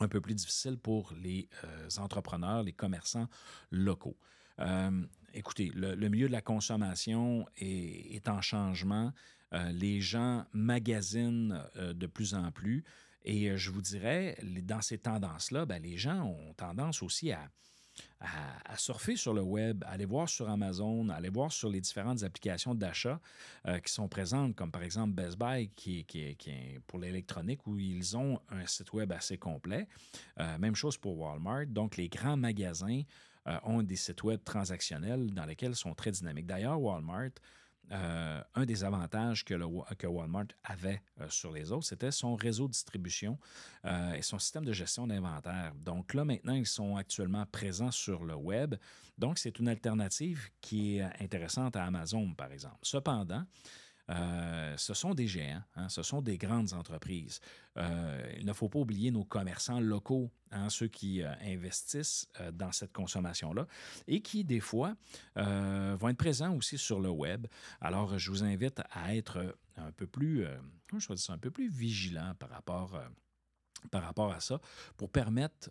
un 0.00 0.08
peu 0.08 0.20
plus 0.20 0.34
difficile 0.34 0.78
pour 0.78 1.12
les 1.22 1.48
euh, 1.64 1.88
entrepreneurs, 1.98 2.62
les 2.62 2.72
commerçants 2.72 3.28
locaux. 3.70 4.16
Euh, 4.58 5.02
écoutez, 5.34 5.70
le, 5.74 6.08
milieu 6.08 6.26
de 6.26 6.32
la 6.32 6.40
consommation 6.40 7.46
est, 7.56 8.28
en 8.28 8.40
changement. 8.40 9.12
Euh, 9.52 9.72
les 9.72 10.00
gens 10.00 10.44
magasinent 10.52 11.62
de 11.76 12.06
plus 12.06 12.34
en 12.34 12.52
plus. 12.52 12.84
Et 13.24 13.56
je 13.56 13.70
vous 13.70 13.82
dirais, 13.82 14.38
dans 14.62 14.80
ces 14.80 14.98
tendances-là, 14.98 15.66
ben, 15.66 15.82
les 15.82 15.98
gens 15.98 16.24
ont 16.24 16.54
tendance 16.54 17.02
aussi 17.02 17.32
à, 17.32 17.50
surfer 18.76 19.16
sur 19.16 19.34
le 19.34 19.42
web, 19.42 19.84
à 19.84 19.90
aller 19.90 20.04
voir 20.04 20.28
sur 20.28 20.48
Amazon, 20.48 21.08
à 21.08 21.16
aller 21.16 21.28
voir 21.28 21.52
sur 21.52 21.68
les 21.68 21.80
différentes 21.80 22.22
applications 22.22 22.74
d'achat 22.74 23.20
euh, 23.66 23.78
qui 23.78 23.92
sont 23.92 24.08
présentes, 24.08 24.54
comme 24.54 24.70
par 24.70 24.82
exemple 24.82 25.12
Best 25.12 25.38
Buy, 25.38 25.70
qui, 25.74 26.06
est 26.08 26.80
pour 26.86 26.98
l'électronique, 26.98 27.66
où 27.66 27.78
ils 27.78 28.16
ont 28.16 28.40
un 28.48 28.66
site 28.66 28.92
web 28.92 29.12
assez 29.12 29.36
complet. 29.36 29.86
Euh, 30.38 30.58
même 30.58 30.74
chose 30.74 30.96
pour 30.96 31.18
Walmart. 31.18 31.66
Donc, 31.66 31.96
les 31.96 32.08
grands 32.08 32.36
magasins 32.36 33.02
euh, 33.50 33.58
ont 33.64 33.82
des 33.82 33.96
sites 33.96 34.22
web 34.22 34.40
transactionnels 34.44 35.32
dans 35.34 35.44
lesquels 35.44 35.74
sont 35.74 35.94
très 35.94 36.10
dynamiques. 36.10 36.46
D'ailleurs, 36.46 36.80
Walmart 36.80 37.30
euh, 37.92 38.40
un 38.54 38.64
des 38.66 38.84
avantages 38.84 39.44
que, 39.44 40.06
Walmart 40.06 40.46
avait 40.62 41.02
euh, 41.20 41.28
sur 41.28 41.50
les 41.50 41.72
autres, 41.72 41.86
c'était 41.86 42.12
son 42.12 42.36
réseau 42.36 42.68
de 42.68 42.72
distribution 42.72 43.36
et 44.14 44.22
son 44.22 44.38
système 44.38 44.64
de 44.64 44.72
gestion 44.72 45.08
d'inventaire. 45.08 45.72
Donc 45.74 46.14
là, 46.14 46.24
maintenant, 46.24 46.54
ils 46.54 46.66
sont 46.66 46.94
actuellement 46.94 47.44
présents 47.46 47.90
sur 47.90 48.24
le 48.24 48.36
web. 48.36 48.76
Donc, 49.18 49.38
c'est 49.38 49.58
une 49.58 49.68
alternative 49.68 50.50
qui 50.60 50.98
est 50.98 51.22
intéressante 51.22 51.74
à 51.74 51.84
Amazon, 51.84 52.32
par 52.34 52.52
exemple. 52.52 52.78
Cependant, 52.82 53.44
euh, 54.10 54.76
ce 54.76 54.92
sont 54.94 55.14
des 55.14 55.26
géants, 55.26 55.62
hein, 55.76 55.88
ce 55.88 56.02
sont 56.02 56.20
des 56.20 56.36
grandes 56.36 56.72
entreprises. 56.72 57.40
Euh, 57.76 58.32
il 58.38 58.44
ne 58.44 58.52
faut 58.52 58.68
pas 58.68 58.80
oublier 58.80 59.10
nos 59.10 59.24
commerçants 59.24 59.78
locaux, 59.78 60.30
hein, 60.50 60.68
ceux 60.68 60.88
qui 60.88 61.22
euh, 61.22 61.32
investissent 61.42 62.28
dans 62.52 62.72
cette 62.72 62.92
consommation-là 62.92 63.66
et 64.08 64.20
qui, 64.20 64.44
des 64.44 64.60
fois, 64.60 64.96
vont 65.36 66.08
être 66.08 66.16
présents 66.16 66.54
aussi 66.56 66.76
sur 66.76 67.00
le 67.00 67.10
web. 67.10 67.46
Alors, 67.80 68.18
je 68.18 68.30
vous 68.30 68.42
invite 68.42 68.80
à 68.90 69.14
être 69.14 69.56
un 69.76 69.92
peu 69.92 70.06
plus, 70.06 70.44
je 70.96 71.32
un 71.32 71.38
peu 71.38 71.50
plus 71.50 71.68
vigilant 71.68 72.34
par 72.38 72.50
rapport 72.50 73.00
par 73.90 74.02
rapport 74.02 74.30
à 74.30 74.40
ça, 74.40 74.60
pour 74.98 75.10
permettre 75.10 75.70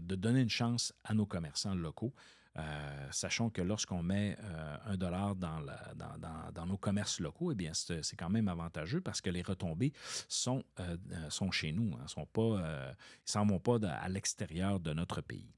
de 0.00 0.14
donner 0.14 0.40
une 0.40 0.48
chance 0.48 0.94
à 1.04 1.12
nos 1.12 1.26
commerçants 1.26 1.74
locaux 1.74 2.14
euh, 2.58 3.08
sachons 3.10 3.50
que 3.50 3.60
lorsqu'on 3.60 4.02
met 4.02 4.36
euh, 4.42 4.76
un 4.86 4.96
dollar 4.96 5.34
dans, 5.34 5.60
nos 6.66 6.78
commerces 6.78 7.20
locaux, 7.20 7.52
eh 7.52 7.54
bien, 7.54 7.72
c'est 7.74 8.16
quand 8.16 8.30
même 8.30 8.48
avantageux 8.48 9.00
parce 9.00 9.20
que 9.20 9.30
les 9.30 9.42
retombées 9.42 9.92
sont, 10.28 10.64
euh, 10.80 10.96
chez 11.50 11.72
nous. 11.72 11.94
Hein, 11.94 12.06
ils 12.06 12.20
ne 12.20 12.94
s'en 13.24 13.46
vont 13.46 13.60
pas 13.60 13.88
à 13.88 14.08
l'extérieur 14.08 14.80
de 14.80 14.92
notre 14.92 15.20
pays. 15.20 15.52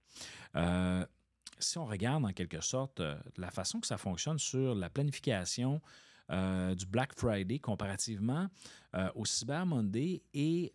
si 1.61 1.79
on 1.79 1.87
regarde 1.87 2.25
en 2.25 2.33
quelque 2.33 2.61
sorte 2.61 3.01
la 3.37 3.51
façon 3.51 3.81
que 3.81 3.87
ça 3.87 3.99
fonctionne 3.99 4.39
sur 4.39 4.75
la 4.75 4.91
planification 4.91 5.81
du 6.31 6.87
Black 6.87 7.15
Friday 7.17 7.59
comparativement 7.59 8.49
au 9.15 9.25
Cyber 9.25 9.67
Monday 9.67 10.23
et 10.35 10.75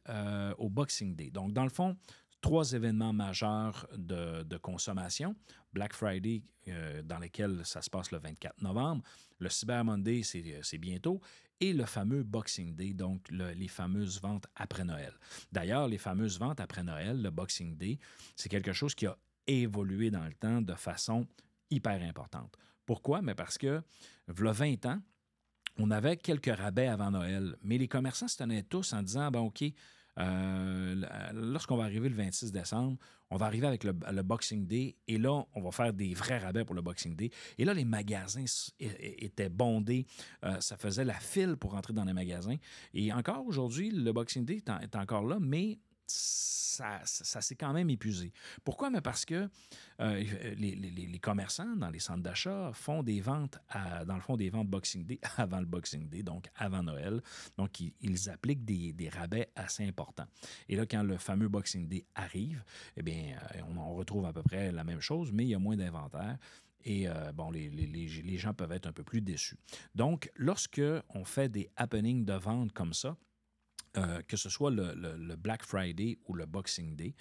au 0.57 0.69
Boxing 0.69 1.15
Day. 1.15 1.29
Donc, 1.31 1.53
dans 1.53 1.63
le 1.63 1.69
fond, 1.69 1.95
trois 2.43 2.73
événements 2.73 3.13
majeurs 3.13 3.87
de, 3.97 4.57
consommation. 4.57 5.35
Black 5.71 5.93
Friday, 5.93 6.43
euh, 6.67 7.01
dans 7.01 7.17
lequel 7.17 7.65
ça 7.65 7.81
se 7.81 7.89
passe 7.89 8.11
le 8.11 8.19
24 8.19 8.61
novembre. 8.61 9.01
Le 9.39 9.49
Cyber 9.49 9.83
Monday, 9.83 10.21
c'est 10.23 10.77
bientôt. 10.77 11.19
Et 11.59 11.71
le 11.73 11.85
fameux 11.85 12.23
Boxing 12.23 12.75
Day, 12.75 12.93
donc 12.93 13.25
les 13.31 13.67
fameuses 13.69 14.21
ventes 14.21 14.45
après 14.55 14.83
Noël. 14.83 15.13
D'ailleurs, 15.51 15.87
les 15.87 15.97
fameuses 15.97 16.37
ventes 16.37 16.59
après 16.59 16.83
Noël, 16.83 17.21
le 17.21 17.31
Boxing 17.31 17.77
Day, 17.77 17.97
c'est 18.35 18.49
quelque 18.49 18.73
chose 18.73 18.93
qui 18.93 19.07
a 19.07 19.17
évolué 19.47 20.11
dans 20.11 20.25
le 20.25 20.33
temps 20.33 20.61
de 20.61 20.73
façon 20.73 21.25
hyper 21.71 22.01
importante. 22.03 22.57
Pourquoi? 22.85 23.21
Mais 23.21 23.35
parce 23.35 23.57
que, 23.57 23.77
a 23.77 24.33
20 24.51 24.85
ans, 24.87 25.01
on 25.77 25.89
avait 25.91 26.17
quelques 26.17 26.53
rabais 26.53 26.87
avant 26.87 27.11
Noël, 27.11 27.55
mais 27.63 27.77
les 27.77 27.87
commerçants 27.87 28.27
se 28.27 28.37
tenaient 28.37 28.63
tous 28.63 28.91
en 28.91 29.01
disant, 29.01 29.31
ben 29.31 29.39
OK, 29.39 29.63
euh, 30.19 31.31
lorsqu'on 31.33 31.77
va 31.77 31.85
arriver 31.85 32.09
le 32.09 32.15
26 32.15 32.51
décembre, 32.51 32.97
on 33.29 33.37
va 33.37 33.47
arriver 33.47 33.65
avec 33.65 33.83
le, 33.83 33.93
Boxing 33.93 34.67
Day 34.67 34.95
et 35.07 35.17
là, 35.17 35.43
on 35.53 35.61
va 35.61 35.71
faire 35.71 35.91
des 35.91 36.13
vrais 36.13 36.37
rabais 36.37 36.65
pour 36.65 36.75
le 36.75 36.81
Boxing 36.81 37.15
Day. 37.15 37.31
Et 37.57 37.65
là, 37.65 37.73
les 37.73 37.85
magasins 37.85 38.45
étaient 38.79 39.49
bondés. 39.49 40.05
Euh, 40.43 40.59
ça 40.59 40.77
faisait 40.77 41.05
la 41.05 41.19
file 41.19 41.57
pour 41.57 41.73
entrer 41.75 41.93
dans 41.93 42.05
les 42.05 42.13
magasins. 42.13 42.57
Et 42.93 43.11
encore 43.11 43.45
aujourd'hui, 43.45 43.89
le 43.89 44.13
Boxing 44.13 44.45
Day 44.45 44.61
est 44.81 44.95
encore 44.95 45.25
là, 45.25 45.39
mais 45.41 45.79
ça, 46.73 46.99
ça, 47.03 47.41
s'est 47.41 47.55
quand 47.55 47.71
même 47.71 47.89
épuisé. 47.89 48.31
Pourquoi? 48.63 48.89
Mais 48.89 49.01
parce 49.01 49.25
que 49.25 49.47
euh, 49.99 50.23
les, 50.57 51.19
commerçants 51.19 51.75
dans 51.75 51.89
les 51.89 51.99
centres 51.99 52.23
d'achat 52.23 52.71
font 52.73 53.03
des 53.03 53.21
ventes, 53.21 53.59
dans 54.07 54.15
le 54.15 54.21
fond, 54.21 54.35
des 54.35 54.49
ventes 54.49 54.67
Boxing 54.67 55.05
Day 55.05 55.19
avant 55.37 55.59
le 55.59 55.65
Boxing 55.65 56.09
Day, 56.09 56.23
donc 56.23 56.47
avant 56.55 56.83
Noël. 56.83 57.21
Donc, 57.57 57.79
ils, 57.79 58.29
appliquent 58.29 58.65
des, 58.65 59.09
rabais 59.09 59.49
assez 59.55 59.85
importants. 59.85 60.27
Et 60.67 60.75
là, 60.75 60.85
quand 60.85 61.03
le 61.03 61.17
fameux 61.17 61.47
Boxing 61.47 61.87
Day 61.87 62.05
arrive, 62.15 62.63
eh 62.97 63.03
bien, 63.03 63.37
euh, 63.55 63.61
on, 63.75 63.93
retrouve 63.93 64.25
à 64.25 64.33
peu 64.33 64.41
près 64.41 64.71
la 64.71 64.83
même 64.83 65.01
chose, 65.01 65.31
mais 65.31 65.43
il 65.43 65.49
y 65.49 65.55
a 65.55 65.59
moins 65.59 65.75
d'inventaire. 65.75 66.37
Et 66.85 67.07
euh, 67.07 67.31
bon, 67.31 67.51
les, 67.51 67.69
les, 67.69 68.37
gens 68.37 68.53
peuvent 68.53 68.71
être 68.71 68.87
un 68.87 68.91
peu 68.91 69.03
plus 69.03 69.21
déçus. 69.21 69.57
Donc, 69.95 70.31
lorsque 70.35 70.81
on 71.09 71.23
fait 71.23 71.47
des 71.47 71.69
happenings 71.77 72.25
de 72.25 72.33
vente 72.33 72.73
comme 72.73 72.93
ça, 72.93 73.15
euh, 73.97 74.21
que 74.27 74.37
ce 74.37 74.49
soit 74.49 74.71
le, 74.71 75.35
Black 75.35 75.63
Friday 75.63 76.17
ou 76.25 76.33
le 76.33 76.45
Boxing 76.45 76.95
Day, 76.95 77.15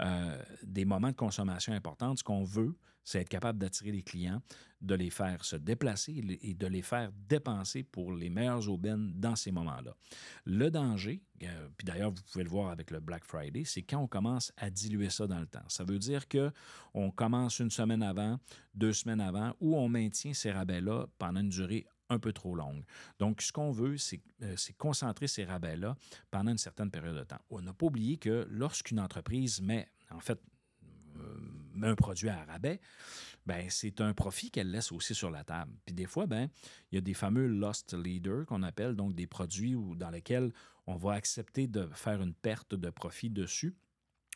euh, 0.00 0.42
des 0.62 0.84
moments 0.84 1.10
de 1.10 1.16
consommation 1.16 1.72
importants, 1.72 2.16
ce 2.16 2.24
qu'on 2.24 2.42
veut, 2.42 2.76
c'est 3.04 3.20
être 3.20 3.28
capable 3.28 3.60
d'attirer 3.60 3.92
les 3.92 4.02
clients, 4.02 4.42
de 4.80 4.96
les 4.96 5.10
faire 5.10 5.44
se 5.44 5.54
déplacer 5.54 6.20
et 6.42 6.54
de 6.54 6.66
les 6.66 6.82
faire 6.82 7.12
dépenser 7.28 7.84
pour 7.84 8.12
les 8.12 8.28
meilleures 8.28 8.68
aubaines 8.68 9.12
dans 9.14 9.36
ces 9.36 9.52
moments-là. 9.52 9.96
Le 10.44 10.68
danger, 10.68 11.22
euh, 11.44 11.68
puis 11.78 11.84
d'ailleurs 11.84 12.10
vous 12.10 12.22
pouvez 12.32 12.42
le 12.42 12.50
voir 12.50 12.70
avec 12.70 12.90
le 12.90 12.98
Black 12.98 13.24
Friday, 13.24 13.62
c'est 13.64 13.82
quand 13.82 14.00
on 14.00 14.08
commence 14.08 14.52
à 14.56 14.68
diluer 14.70 15.08
ça 15.08 15.28
dans 15.28 15.38
le 15.38 15.46
temps. 15.46 15.68
Ça 15.68 15.84
veut 15.84 16.00
dire 16.00 16.26
que 16.26 16.50
on 16.92 17.12
commence 17.12 17.60
une 17.60 17.70
semaine 17.70 18.02
avant, 18.02 18.40
deux 18.74 18.92
semaines 18.92 19.20
avant, 19.20 19.54
ou 19.60 19.76
on 19.76 19.88
maintient 19.88 20.34
ces 20.34 20.50
rabais-là 20.50 21.06
pendant 21.18 21.40
une 21.40 21.50
durée 21.50 21.86
un 22.08 22.18
peu 22.18 22.32
trop 22.32 22.54
longue. 22.54 22.84
Donc, 23.18 23.42
ce 23.42 23.52
qu'on 23.52 23.70
veut, 23.70 23.96
euh, 24.42 24.54
c'est 24.56 24.72
concentrer 24.74 25.26
ces 25.26 25.44
rabais-là 25.44 25.96
pendant 26.30 26.50
une 26.50 26.58
certaine 26.58 26.90
période 26.90 27.16
de 27.16 27.24
temps. 27.24 27.40
On 27.50 27.60
n'a 27.62 27.72
pas 27.72 27.86
oublié 27.86 28.16
que 28.16 28.46
lorsqu'une 28.50 29.00
entreprise 29.00 29.60
met, 29.60 29.88
en 30.10 30.20
fait, 30.20 30.40
euh, 31.16 31.82
un 31.82 31.94
produit 31.94 32.28
à 32.28 32.44
rabais, 32.44 32.80
ben, 33.44 33.66
c'est 33.68 34.00
un 34.00 34.12
profit 34.14 34.50
qu'elle 34.50 34.70
laisse 34.70 34.92
aussi 34.92 35.14
sur 35.14 35.30
la 35.30 35.44
table. 35.44 35.72
Puis 35.84 35.94
des 35.94 36.06
fois, 36.06 36.26
ben, 36.26 36.48
il 36.90 36.96
y 36.96 36.98
a 36.98 37.00
des 37.00 37.14
fameux 37.14 37.46
lost 37.46 37.94
leaders 37.94 38.46
qu'on 38.46 38.62
appelle, 38.62 38.96
donc 38.96 39.14
des 39.14 39.26
produits 39.26 39.76
dans 39.96 40.10
lesquels 40.10 40.52
on 40.86 40.96
va 40.96 41.12
accepter 41.12 41.66
de 41.66 41.88
faire 41.92 42.22
une 42.22 42.34
perte 42.34 42.74
de 42.74 42.90
profit 42.90 43.30
dessus 43.30 43.74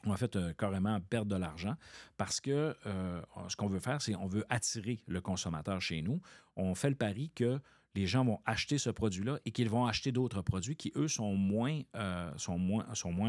on 0.07 0.11
va 0.11 0.17
fait 0.17 0.37
euh, 0.37 0.53
carrément 0.53 0.99
perdre 1.01 1.31
de 1.31 1.37
l'argent 1.37 1.75
parce 2.17 2.41
que 2.41 2.77
euh, 2.87 3.21
ce 3.49 3.57
qu'on 3.57 3.69
veut 3.69 3.81
faire, 3.81 4.01
c'est 4.01 4.15
on 4.17 4.27
veut 4.27 4.45
attirer 4.49 5.03
le 5.07 5.21
consommateur 5.21 5.81
chez 5.81 6.03
nous. 6.03 6.21
On 6.57 6.75
fait 6.75 6.91
le 6.91 6.97
pari 6.97 7.31
que 7.35 7.61
les 7.95 8.07
gens 8.07 8.25
vont 8.25 8.41
acheter 8.47 8.79
ce 8.79 8.91
produit-là 8.91 9.39
et 9.45 9.51
qu'ils 9.51 9.69
vont 9.69 9.87
acheter 9.87 10.13
d'autres 10.13 10.43
produits 10.43 10.77
qui, 10.77 10.93
eux, 10.97 11.09
sont 11.09 11.35
moins, 11.35 11.81
euh, 11.97 12.31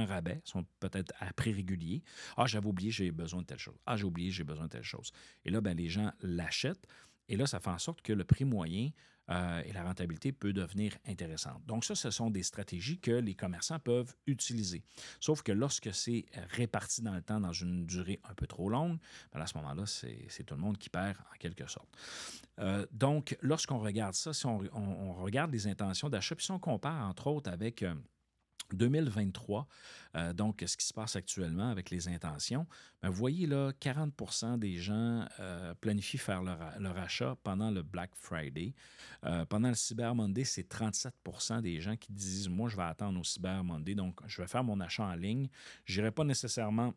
rabais, 0.07 0.41
sont 0.43 0.65
peut-être 0.79 1.13
à 1.19 1.33
prix 1.33 1.51
régulier. 1.51 2.03
Ah, 2.37 2.45
j'avais 2.45 2.67
oublié, 2.67 2.91
j'ai 2.91 3.11
besoin 3.11 3.41
de 3.41 3.47
telle 3.47 3.59
chose. 3.59 3.77
Ah, 3.85 3.97
j'ai 3.97 4.03
oublié, 4.03 4.31
j'ai 4.31 4.43
besoin 4.43 4.65
de 4.65 4.69
telle 4.69 4.83
chose. 4.83 5.11
Et 5.45 5.49
là, 5.49 5.61
ben, 5.61 5.75
les 5.75 5.89
gens 5.89 6.11
l'achètent. 6.21 6.87
Et 7.31 7.37
là, 7.37 7.47
ça 7.47 7.61
fait 7.61 7.69
en 7.69 7.79
sorte 7.79 8.01
que 8.01 8.11
le 8.11 8.25
prix 8.25 8.43
moyen 8.43 8.89
euh, 9.29 9.63
et 9.65 9.71
la 9.71 9.83
rentabilité 9.83 10.33
peut 10.33 10.51
devenir 10.51 10.97
intéressante. 11.07 11.65
Donc 11.65 11.85
ça, 11.85 11.95
ce 11.95 12.11
sont 12.11 12.29
des 12.29 12.43
stratégies 12.43 12.99
que 12.99 13.11
les 13.11 13.35
commerçants 13.35 13.79
peuvent 13.79 14.13
utiliser. 14.27 14.83
Sauf 15.21 15.41
que 15.41 15.53
lorsque 15.53 15.93
c'est 15.93 16.25
réparti 16.49 17.01
dans 17.01 17.15
le 17.15 17.21
temps, 17.21 17.39
dans 17.39 17.53
une 17.53 17.85
durée 17.85 18.19
un 18.29 18.33
peu 18.33 18.47
trop 18.47 18.69
longue, 18.69 18.99
ben, 19.31 19.39
à 19.39 19.47
ce 19.47 19.57
moment-là, 19.59 19.85
c'est 19.85 20.43
tout 20.43 20.55
le 20.55 20.59
monde 20.59 20.77
qui 20.77 20.89
perd 20.89 21.15
en 21.33 21.37
quelque 21.39 21.67
sorte. 21.67 21.87
Euh, 22.59 22.85
donc, 22.91 23.37
lorsqu'on 23.39 23.79
regarde 23.79 24.15
ça, 24.15 24.33
si 24.33 24.45
on, 24.45 25.13
regarde 25.13 25.53
les 25.53 25.67
intentions 25.67 26.09
d'achat, 26.09 26.35
puis 26.35 26.43
si 26.43 26.51
on 26.51 26.59
compare 26.59 27.07
entre 27.07 27.27
autres 27.27 27.49
avec... 27.49 27.83
Euh, 27.83 27.95
2023, 28.75 29.67
euh, 30.15 30.33
donc 30.33 30.63
ce 30.65 30.77
qui 30.77 30.85
se 30.85 30.93
passe 30.93 31.15
actuellement 31.15 31.69
avec 31.69 31.89
les 31.89 32.07
intentions, 32.07 32.67
ben, 33.01 33.09
vous 33.09 33.15
voyez 33.15 33.47
là, 33.47 33.71
40% 33.79 34.59
des 34.59 34.77
gens 34.77 35.25
euh, 35.39 35.73
planifient 35.75 36.17
faire 36.17 36.43
leur, 36.43 36.59
leur, 36.79 36.97
achat 36.97 37.35
pendant 37.43 37.71
le 37.71 37.81
Black 37.81 38.11
Friday. 38.15 38.73
Euh, 39.25 39.45
pendant 39.45 39.69
le 39.69 39.75
Cyber 39.75 40.13
Monday, 40.15 40.43
c'est 40.43 40.71
37% 40.71 41.61
des 41.61 41.79
gens 41.81 41.95
qui 41.95 42.11
disent 42.11 42.49
Moi, 42.49 42.69
je 42.69 42.75
vais 42.75 42.83
attendre 42.83 43.19
au 43.19 43.23
Cyber 43.23 43.63
Monday, 43.63 43.95
donc 43.95 44.19
je 44.27 44.41
vais 44.41 44.47
faire 44.47 44.63
mon 44.63 44.79
achat 44.79 45.03
en 45.03 45.15
ligne. 45.15 45.47
Je 45.85 45.99
n'irai 45.99 46.11
pas 46.11 46.23
nécessairement 46.23 46.93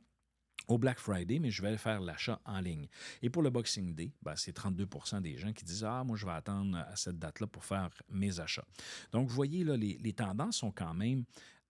au 0.68 0.78
Black 0.78 0.98
Friday, 0.98 1.38
mais 1.38 1.50
je 1.50 1.62
vais 1.62 1.76
faire 1.76 2.00
l'achat 2.00 2.40
en 2.44 2.60
ligne. 2.60 2.88
Et 3.22 3.30
pour 3.30 3.42
le 3.42 3.50
Boxing 3.50 3.94
Day, 3.94 4.12
ben, 4.22 4.34
c'est 4.36 4.52
32 4.52 4.88
des 5.20 5.36
gens 5.36 5.52
qui 5.52 5.64
disent 5.64 5.84
Ah, 5.84 6.04
moi, 6.04 6.16
je 6.16 6.24
vais 6.24 6.32
attendre 6.32 6.78
à 6.78 6.96
cette 6.96 7.18
date-là 7.18 7.46
pour 7.46 7.64
faire 7.64 7.90
mes 8.10 8.40
achats. 8.40 8.66
Donc, 9.12 9.28
vous 9.28 9.34
voyez, 9.34 9.64
là, 9.64 9.76
les, 9.76 9.98
les 9.98 10.12
tendances 10.12 10.58
sont 10.58 10.72
quand 10.72 10.94
même 10.94 11.24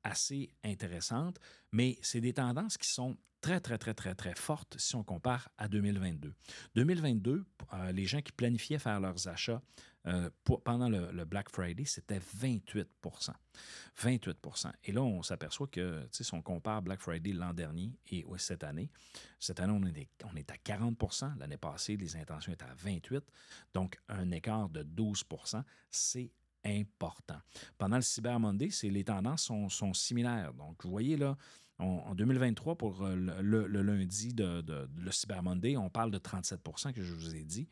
assez 0.04 0.50
intéressantes, 0.62 1.38
mais 1.72 1.98
c'est 2.02 2.20
des 2.20 2.34
tendances 2.34 2.78
qui 2.78 2.88
sont 2.88 3.16
très, 3.44 3.60
très, 3.60 3.76
très, 3.76 3.92
très, 3.92 4.14
très 4.14 4.34
fortes 4.34 4.76
si 4.78 4.96
on 4.96 5.04
compare 5.04 5.50
à 5.58 5.68
2022. 5.68 6.32
2022, 6.76 7.44
euh, 7.74 7.92
les 7.92 8.06
gens 8.06 8.22
qui 8.22 8.32
planifiaient 8.32 8.78
faire 8.78 9.00
leurs 9.00 9.28
achats 9.28 9.60
euh, 10.06 10.30
pendant 10.64 10.88
le, 10.88 11.24
Black 11.24 11.50
Friday, 11.50 11.84
c'était 11.84 12.20
28 12.20 12.88
28 14.02 14.38
Et 14.84 14.92
là, 14.92 15.02
on 15.02 15.22
s'aperçoit 15.22 15.66
que 15.66 16.06
si 16.10 16.34
on 16.34 16.40
compare 16.40 16.80
Black 16.80 17.00
Friday 17.00 17.32
l'an 17.32 17.52
dernier 17.52 17.92
et 18.10 18.24
cette 18.38 18.64
année, 18.64 18.90
cette 19.38 19.60
année, 19.60 20.08
on 20.24 20.36
est 20.36 20.50
à 20.50 20.56
40% 20.56 21.38
L'année 21.38 21.58
passée, 21.58 21.96
les 21.96 22.16
intentions 22.16 22.52
étaient 22.52 22.64
à 22.64 22.74
28% 22.74 23.20
Donc, 23.72 23.98
un 24.08 24.30
écart 24.30 24.68
de 24.68 24.82
12% 24.82 25.62
c'est 25.90 26.30
important. 26.64 27.38
Pendant 27.78 27.96
le 27.96 28.02
Cyber 28.02 28.38
Monday, 28.40 28.68
les 28.82 29.04
tendances 29.04 29.50
sont, 29.68 29.94
similaires. 29.94 30.52
Donc, 30.54 30.84
vous 30.84 30.90
voyez 30.90 31.16
là, 31.16 31.36
en 31.78 32.14
2023, 32.14 32.76
pour 32.76 33.02
euh, 33.02 33.16
le, 33.16 33.66
lundi 33.66 34.32
de, 34.32 34.62
le 34.96 35.10
Cyber 35.10 35.42
Monday, 35.42 35.76
on 35.76 35.90
parle 35.90 36.12
de 36.12 36.18
37% 36.18 36.92
que 36.92 37.02
je 37.02 37.12
vous 37.12 37.34
ai 37.34 37.42
dit. 37.42 37.68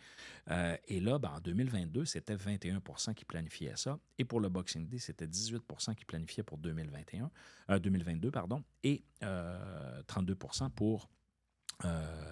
Euh, 0.50 0.76
et 0.88 0.98
là, 0.98 1.18
ben, 1.18 1.30
en 1.36 1.40
2022, 1.40 2.04
c'était 2.04 2.34
21% 2.34 3.14
qui 3.14 3.24
planifiaient 3.24 3.76
ça. 3.76 3.98
Et 4.18 4.24
pour 4.24 4.40
le 4.40 4.48
Boxing 4.48 4.88
Day, 4.88 4.98
c'était 4.98 5.26
18% 5.26 5.94
qui 5.94 6.04
planifiaient 6.04 6.42
pour 6.42 6.58
2021, 6.58 7.30
2022, 7.78 8.28
euh, 8.28 8.30
pardon, 8.32 8.64
et 8.82 9.04
32% 9.22 10.70
pour 10.70 11.08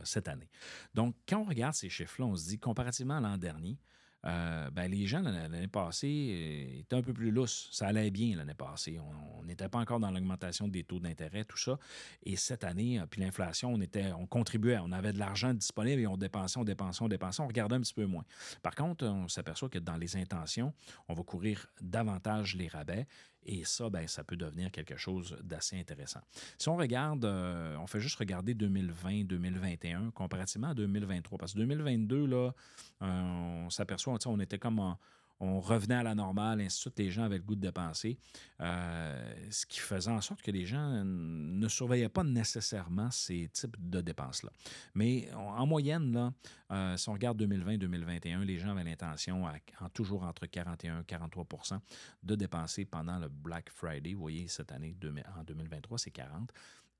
cette 0.05 0.29
année. 0.29 0.49
Donc, 0.95 1.17
quand 1.29 1.39
on 1.39 1.45
regarde 1.45 1.75
ces 1.75 1.89
chiffres-là, 1.89 2.27
on 2.27 2.37
se 2.37 2.47
dit, 2.47 2.59
comparativement 2.59 3.17
à 3.17 3.21
l'an 3.21 3.37
dernier, 3.37 3.79
euh, 4.27 4.71
ben, 4.71 4.91
les 4.91 5.07
gens 5.07 5.21
l'année 5.23 5.67
passée 5.67 6.07
euh, 6.31 6.81
étaient 6.81 6.97
un 6.97 7.03
peu 7.03 7.13
plus 7.13 7.31
lousses. 7.31 7.69
Ça 7.73 7.89
allait 7.89 8.11
bien 8.11 8.37
l'année 8.37 8.55
passée. 8.55 8.99
On 8.99 9.45
n'était 9.45 9.69
pas 9.69 9.79
encore 9.79 9.99
dans 9.99 10.11
l'augmentation 10.11 10.69
des 10.69 10.85
taux 10.85 11.01
d'intérêt, 11.01 11.45
tout 11.45 11.57
ça. 11.57 11.79
Et 12.25 12.37
cette 12.37 12.65
année, 12.65 13.01
euh, 13.01 13.07
puis 13.07 13.23
l'inflation, 13.23 13.75
on, 13.75 13.81
on 14.19 14.27
contribuait, 14.27 14.79
on 14.79 14.93
avait 14.93 15.13
de 15.13 15.19
l'argent 15.19 15.55
disponible 15.55 16.03
et 16.03 16.07
on 16.07 16.17
dépensait, 16.17 16.59
on 16.59 16.65
dépensait, 16.65 17.03
on 17.03 17.09
dépensait, 17.09 17.43
on 17.43 17.49
regardait 17.49 17.77
un 17.77 17.81
petit 17.81 17.95
peu 17.95 18.05
moins. 18.05 18.25
Par 18.63 18.75
contre, 18.75 19.07
on 19.07 19.29
s'aperçoit 19.29 19.69
que 19.69 19.79
dans 19.79 19.97
les 19.97 20.17
intentions, 20.17 20.75
on 21.09 21.15
va 21.15 21.23
courir 21.23 21.67
davantage 21.81 22.57
les 22.57 22.69
rabais 22.69 23.07
et 23.47 23.65
ça, 23.65 23.89
ben, 23.89 24.07
ça 24.07 24.23
peut 24.23 24.37
devenir 24.37 24.71
quelque 24.71 24.97
chose 24.97 25.37
d'assez 25.43 25.79
intéressant. 25.79 26.21
Si 26.59 26.69
on 26.69 26.77
regarde, 26.77 27.25
on 27.25 27.87
fait 27.87 28.01
juste 28.01 28.17
regarder 28.17 28.53
2020, 28.53 29.25
2021 29.25 30.11
comparativement 30.11 30.69
à 30.69 30.75
2023, 30.75 31.39
parce 31.39 31.55
que 31.55 31.59
2022, 31.59 32.27
là, 32.27 32.53
on 33.01 33.71
s'aperçoit, 33.71 34.10
on 34.27 34.41
était 34.41 34.59
comme 34.59 34.97
on 35.41 35.59
revenait 35.59 35.95
à 35.95 36.03
la 36.03 36.15
normale, 36.15 36.61
ainsi 36.61 36.87
de 36.89 36.95
les 36.99 37.11
gens 37.11 37.25
avaient 37.25 37.39
le 37.39 37.43
goût 37.43 37.55
de 37.55 37.63
dépenser, 37.63 38.19
euh, 38.61 39.35
ce 39.51 39.65
qui 39.65 39.81
faisait 39.81 40.11
en 40.11 40.21
sorte 40.21 40.43
que 40.43 40.51
les 40.51 40.67
gens 40.67 41.03
ne 41.03 41.67
surveillaient 41.67 42.11
pas 42.11 42.23
nécessairement 42.25 43.11
ces 43.11 43.49
types 43.49 43.77
de 43.79 44.03
dépenses-là. 44.03 44.51
Mais 44.95 45.31
en 45.33 45.67
moyenne, 45.67 46.13
là, 46.13 46.33
euh, 46.71 46.97
si 46.99 47.09
on 47.09 47.15
regarde 47.15 47.43
2020-2021, 47.43 48.45
les 48.45 48.59
gens 48.59 48.71
avaient 48.73 48.85
l'intention, 48.85 49.47
en 49.47 49.89
toujours 49.89 50.25
entre 50.25 50.45
41 50.45 51.01
et 51.01 51.05
43% 51.05 51.81
de 52.23 52.35
dépenser 52.35 52.85
pendant 52.85 53.19
le 53.19 53.29
Black 53.29 53.71
Friday. 53.71 54.13
Vous 54.13 54.21
voyez, 54.21 54.47
cette 54.47 54.73
année, 54.73 54.95
en 55.39 55.43
2023, 55.45 55.99
c'est 55.99 56.11
40 56.11 56.53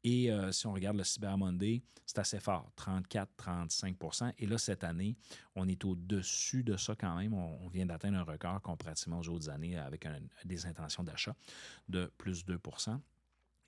et 0.05 0.31
euh, 0.31 0.53
si 0.53 0.67
on 0.67 0.73
regarde 0.73 0.97
le 0.97 1.05
Cyber 1.05 1.37
Monday, 1.37 1.83
c'est 2.07 2.19
assez 2.19 2.41
fort, 2.41 2.73
34-35% 2.77 4.33
Et 4.39 4.47
là, 4.47 4.59
cette 4.59 4.83
année, 4.83 5.17
on 5.55 5.69
est 5.69 5.85
au-dessus 5.85 6.65
de 6.65 6.77
ça 6.77 6.97
quand 6.97 7.17
même. 7.17 7.35
On, 7.35 7.69
vient 7.69 7.87
d'atteindre 7.87 8.19
un 8.19 8.25
record 8.25 8.61
comparativement 8.63 9.21
aux 9.21 9.29
autres 9.29 9.49
années 9.49 9.77
avec 9.77 10.09
des 10.45 10.67
intentions 10.67 11.05
d'achat 11.05 11.37
de 11.89 12.11
plus 12.19 12.45
2% 12.45 12.99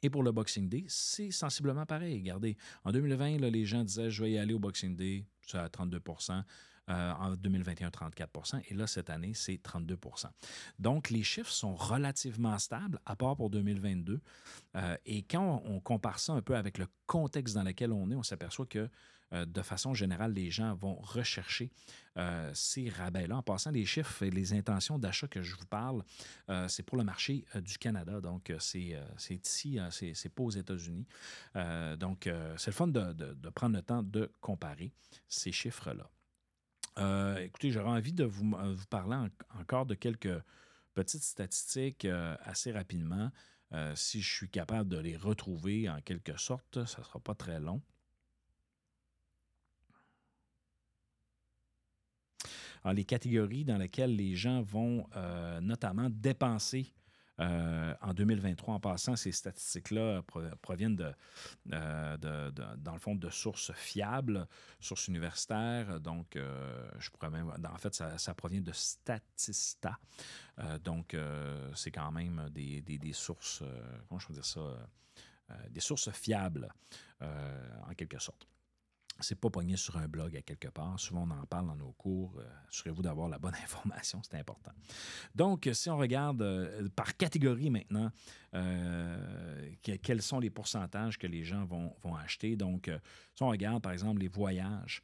et 0.05 0.11
pour 0.11 0.25
le 0.25 0.33
Boxing 0.33 0.69
Day, 0.69 0.85
c'est 0.89 1.31
sensiblement 1.31 1.87
pareil. 1.87 2.19
Regardez, 2.19 2.57
en 2.85 2.91
2020, 2.91 3.39
les 3.39 3.65
gens 3.65 3.85
disaient 3.85 4.11
je 4.11 4.25
vais 4.25 4.33
y 4.33 4.39
aller 4.39 4.53
au 4.53 4.59
Boxing 4.59 4.97
Day, 4.97 5.25
c'est 5.47 5.59
à 5.59 5.69
32 5.69 6.01
euh, 6.91 7.13
en 7.13 7.37
2021, 7.37 7.91
34% 7.91 8.61
Et 8.69 8.75
là, 8.75 8.89
cette 8.89 9.09
année, 9.09 9.35
c'est 9.35 9.55
32% 9.55 10.27
Donc, 10.81 11.11
les 11.11 11.23
chiffres 11.23 11.53
sont 11.53 11.77
relativement 11.77 12.59
stables, 12.59 12.99
à 13.07 13.15
part 13.15 13.37
pour 13.37 13.51
2022. 13.51 14.21
Euh, 14.75 14.97
et 15.07 15.23
quand 15.23 15.63
on, 15.65 15.79
compare 15.79 16.19
ça 16.19 16.33
un 16.33 16.43
peu 16.43 16.57
avec 16.57 16.79
le 16.79 16.87
contexte 17.07 17.55
dans 17.55 17.63
lequel 17.63 17.93
on 17.93 18.11
est, 18.11 18.17
on 18.17 18.25
s'aperçoit 18.25 18.67
que 18.67 18.91
euh, 19.33 19.45
de 19.47 19.63
façon 19.63 19.95
générale, 19.95 20.33
les 20.33 20.51
gens 20.51 20.75
vont 20.75 20.97
rechercher 20.97 21.71
ces 22.53 22.91
rabais-là. 22.91 23.37
En 23.37 23.43
passant, 23.43 23.71
les 23.71 23.87
chiffres 23.87 24.25
et 24.25 24.31
les 24.31 24.53
intentions 24.53 24.99
d'achat 24.99 25.29
que 25.29 25.41
je 25.41 25.55
vous 25.55 25.65
parle, 25.65 26.05
c'est 26.69 26.83
pour 26.83 26.99
le 26.99 27.05
marché 27.05 27.47
du 27.55 27.79
Canada. 27.79 28.21
Donc, 28.21 28.53
c'est 28.59 28.99
ici, 29.31 29.79
c'est 29.91 30.29
pas 30.29 30.43
aux 30.43 30.51
États-Unis. 30.51 31.07
donc, 31.97 32.29
c'est 32.59 32.67
le 32.67 32.73
fun 32.73 32.89
de, 32.89 33.51
prendre 33.55 33.77
le 33.77 33.83
temps 33.83 34.03
de 34.03 34.31
comparer 34.43 34.93
ces 35.27 35.53
chiffres-là. 35.53 36.11
Euh, 36.99 37.39
écoutez, 37.39 37.71
j'aurais 37.71 37.91
envie 37.91 38.13
de 38.13 38.25
vous, 38.25 38.55
euh, 38.55 38.77
parler 38.91 39.17
encore 39.59 39.87
de 39.87 39.95
quelques 39.95 40.43
petites 40.95 41.23
statistiques 41.23 42.05
euh, 42.05 42.37
assez 42.43 42.73
rapidement. 42.73 43.31
si 43.95 44.21
je 44.21 44.31
suis 44.31 44.51
capable 44.51 44.91
de 44.91 44.99
les 44.99 45.17
retrouver 45.17 45.89
en 45.89 46.03
quelque 46.03 46.37
sorte, 46.37 46.85
ça 46.85 46.99
ne 47.01 47.05
sera 47.07 47.21
pas 47.21 47.35
très 47.35 47.59
long. 47.59 47.81
Alors, 52.85 52.93
les 52.93 53.05
catégories 53.07 53.65
dans 53.65 53.79
lesquelles 53.79 54.15
les 54.15 54.37
gens 54.37 54.61
vont 54.61 55.09
notamment 55.63 56.11
dépenser 56.11 56.93
euh, 57.43 57.95
en 58.01 58.15
2023, 58.15 58.75
en 58.75 58.81
passant, 58.81 59.17
ces 59.17 59.33
statistiques-là 59.33 60.23
proviennent 60.61 61.15
euh, 61.73 62.17
de, 62.17 62.51
dans 62.77 62.93
le 62.93 62.99
fond, 62.99 63.15
de 63.15 63.31
sources 63.31 63.73
fiables, 63.73 64.47
sources 64.81 65.09
universitaires. 65.09 66.01
Donc, 66.01 66.37
euh, 66.37 66.89
je 66.99 67.11
pourrais 67.11 67.31
même. 67.31 67.53
En 67.73 67.79
fait, 67.79 67.95
ça, 67.95 68.35
provient 68.35 68.61
de 68.61 68.73
Statista. 68.73 69.99
donc, 70.85 71.17
c'est 71.75 71.91
quand 71.91 72.13
même 72.13 72.49
des, 72.51 72.81
des 72.81 73.13
sources. 73.13 73.63
comment 74.09 74.19
je 74.19 74.27
peux 74.27 74.35
dire 74.35 74.45
ça? 74.45 74.61
des 75.69 75.81
sources 75.81 76.11
fiables, 76.13 76.73
en 77.21 77.95
quelque 77.95 78.19
sorte 78.19 78.49
c'est 79.23 79.41
pas 79.41 79.51
pogné 79.51 79.77
sur 79.77 79.97
un 79.97 80.09
blog 80.09 80.37
à 80.37 80.43
quelque 80.43 80.69
part. 80.69 80.99
Souvent, 80.99 81.27
on 81.29 81.31
en 81.31 81.47
parle 81.47 81.67
dans 81.67 81.77
nos 81.77 81.93
cours. 81.93 82.35
Euh, 82.39 82.45
assurez-vous 82.69 83.03
d'avoir 83.03 83.29
la 83.29 83.39
bonne 83.39 83.55
information, 83.63 84.21
c'est 84.23 84.39
important. 84.39 84.73
Donc, 85.35 85.69
si 85.73 85.91
on 85.91 85.97
regarde 85.97 86.43
euh, 86.43 86.89
par 86.95 87.17
catégorie 87.17 87.71
maintenant, 87.71 88.11
euh, 88.55 89.71
quels 89.83 90.23
sont 90.23 90.39
les 90.39 90.51
pourcentages 90.51 91.19
que 91.19 91.27
les 91.27 91.45
gens 91.45 91.65
vont, 91.65 91.95
vont 92.03 92.15
acheter? 92.15 92.57
Donc, 92.57 92.91
si 93.35 93.43
on 93.43 93.49
regarde, 93.49 93.83
par 93.83 93.93
exemple, 93.93 94.21
les 94.21 94.29
voyages 94.29 95.03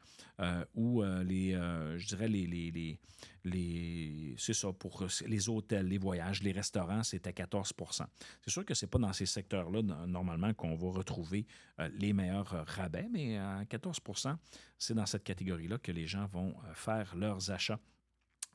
ou 0.75 1.03
les, 1.03 1.53
je 1.53 2.07
dirais, 2.07 2.29
les, 2.29 2.47
les, 2.47 2.71
les, 2.71 3.01
c'est 3.45 4.55
ça, 4.55 4.73
pour 4.73 5.05
les 5.27 5.49
hôtels, 5.49 5.87
les 5.87 5.99
voyages, 5.99 6.43
les 6.43 6.53
restaurants, 6.53 7.03
c'était 7.03 7.33
14 7.33 7.73
C'est 8.43 8.51
sûr 8.51 8.65
que 8.65 8.75
c'est 8.75 8.87
pas 8.87 8.99
dans 8.99 9.13
ces 9.13 9.27
secteurs-là, 9.27 9.83
normalement, 9.83 10.53
qu'on 10.55 10.75
va 10.77 10.91
retrouver 10.91 11.47
les 11.99 12.13
meilleurs 12.13 12.65
rabais, 12.67 13.09
mais 13.11 13.37
à 13.39 13.63
14% 13.65 14.37
c'est 14.79 14.95
dans 14.95 15.07
cette 15.07 15.25
catégorie-là 15.25 15.79
que 15.79 15.93
les 15.93 16.07
gens 16.07 16.27
vont 16.27 16.55
euh, 16.65 16.75
faire 16.75 17.15
leurs 17.17 17.51
achats. 17.51 17.81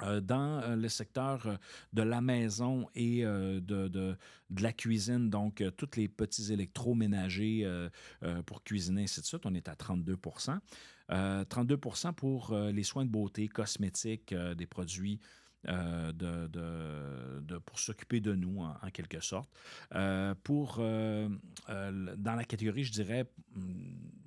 Euh, 0.04 0.22
dans 0.22 0.62
euh, 0.62 0.76
le 0.76 0.89
secteur 0.89 1.58
de 1.94 2.02
la 2.02 2.22
maison 2.22 2.89
et 2.96 3.24
de, 3.24 3.60
de, 3.60 4.16
la 4.60 4.74
cuisine, 4.74 5.30
donc 5.30 5.63
tous 5.78 5.96
les 5.96 6.08
petits 6.08 6.54
électroménagers 6.54 7.68
pour 8.46 8.63
cuisiner, 8.63 9.04
ainsi 9.04 9.22
de 9.22 9.39
on 9.46 9.54
est 9.56 9.68
à 9.68 9.74
32% 9.74 10.60
32% 11.10 12.13
pour 12.13 12.56
les 12.56 12.84
soins 12.84 13.06
de 13.06 13.10
beauté, 13.10 13.48
cosmétiques, 13.48 14.34
des 14.34 14.66
produits 14.66 15.20
de, 15.66 16.48
de, 16.48 17.58
pour 17.60 17.80
s'occuper 17.80 18.20
de 18.20 18.36
nous, 18.36 18.62
en, 18.62 18.89
quelque 18.92 19.20
sorte. 19.22 19.50
pour, 20.44 20.78
dans 20.78 22.36
la 22.36 22.46
catégorie, 22.46 22.84
je 22.84 22.92
dirais, 22.92 23.26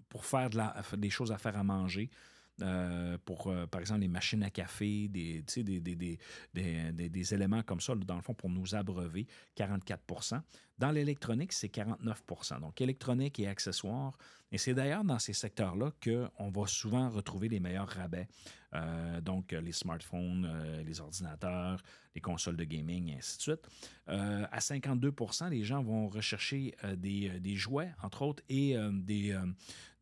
pour 0.09 0.25
faire 0.25 0.51
de 0.51 0.57
la, 0.57 0.83
des 0.97 1.11
choses 1.11 1.33
à 1.33 1.39
faire 1.39 1.57
à 1.57 1.65
manger. 1.65 2.11
Euh, 2.63 3.19
pour, 3.25 3.49
euh, 3.49 3.67
par 3.67 3.81
exemple, 3.81 4.01
les 4.01 4.09
machines 4.09 4.43
à 4.43 4.51
café, 4.51 5.09
des, 5.09 5.45
éléments 7.35 7.63
comme 7.63 7.81
ça, 7.81 7.95
dans 7.95 8.17
le 8.17 8.23
fond, 8.23 8.35
pour 8.35 8.49
nous 8.49 8.75
abreuver, 8.75 9.27
44 9.55 10.03
Dans 10.79 10.91
l'électronique, 10.91 11.53
c'est 11.53 11.69
49% 11.69 12.61
Donc, 12.61 12.81
électronique 12.83 13.41
et 13.41 13.49
accessoires. 13.49 14.17
Et 14.53 14.59
c'est 14.59 14.75
d'ailleurs 14.75 15.05
dans 15.05 15.19
ces 15.19 15.33
secteurs-là 15.33 15.91
qu'on 16.05 16.51
va 16.51 16.67
souvent 16.67 17.09
retrouver 17.09 17.49
les 17.49 17.61
meilleurs 17.61 17.89
rabais. 17.89 18.29
Euh, 18.75 19.21
donc, 19.23 19.53
les 19.53 19.73
smartphones, 19.73 20.47
euh, 20.47 20.83
les 20.83 21.01
ordinateurs, 21.01 21.83
les 22.15 22.21
consoles 22.21 22.57
de 22.57 22.65
gaming, 22.65 23.09
et 23.09 23.17
ainsi 23.17 23.39
de 23.39 23.43
suite. 23.43 23.69
Euh, 24.09 24.47
à 24.51 24.59
52% 24.59 25.49
les 25.49 25.65
gens 25.65 25.83
vont 25.83 26.09
rechercher 26.09 26.75
des, 26.97 27.57
jouets, 27.57 27.93
entre 28.03 28.23
autres, 28.23 28.43
et 28.49 28.77
des, 28.93 29.37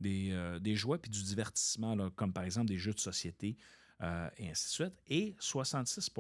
des, 0.01 0.77
jouets 0.77 0.99
puis 0.99 1.11
du 1.11 1.23
divertissement, 1.23 2.11
comme 2.11 2.33
par 2.33 2.45
exemple 2.45 2.67
des 2.67 2.79
jeux 2.79 2.95
de 2.95 3.01
société, 3.01 3.57
et 4.01 4.51
ainsi 4.51 4.67
de 4.67 4.73
suite. 4.73 5.03
Et 5.07 5.37
66 5.39 6.11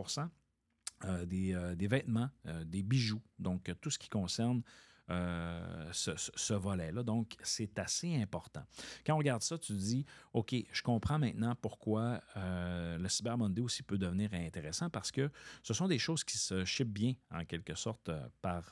des, 1.27 1.75
des, 1.77 1.87
vêtements, 1.87 2.31
des 2.65 2.83
bijoux, 2.83 3.23
donc 3.39 3.71
tout 3.81 3.91
ce 3.91 3.99
qui 3.99 4.09
concerne 4.09 4.63
euh, 5.11 5.89
ce, 5.93 6.55
volet-là. 6.55 7.03
Donc, 7.03 7.37
c'est 7.43 7.79
assez 7.79 8.17
important. 8.17 8.63
Quand 9.05 9.15
on 9.15 9.19
regarde 9.19 9.43
ça, 9.43 9.59
tu 9.59 9.75
te 9.75 9.79
dis, 9.79 10.07
OK, 10.33 10.55
je 10.73 10.83
comprends 10.83 11.19
maintenant 11.19 11.55
pourquoi 11.61 12.23
euh, 12.39 12.97
le 12.97 13.09
Cyber 13.11 13.37
Monday 13.37 13.61
aussi 13.61 13.83
peut 13.83 13.99
devenir 13.99 14.33
intéressant 14.33 14.89
parce 14.89 15.13
que 15.13 15.31
ce 15.63 15.75
sont 15.75 15.89
des 15.89 15.99
choses 15.99 16.25
qui 16.25 16.39
se 16.39 16.65
shippent 16.65 16.93
bien, 16.93 17.13
en 17.31 17.45
quelque 17.45 17.75
sorte, 17.75 18.09
euh, 18.09 18.27
par, 18.41 18.65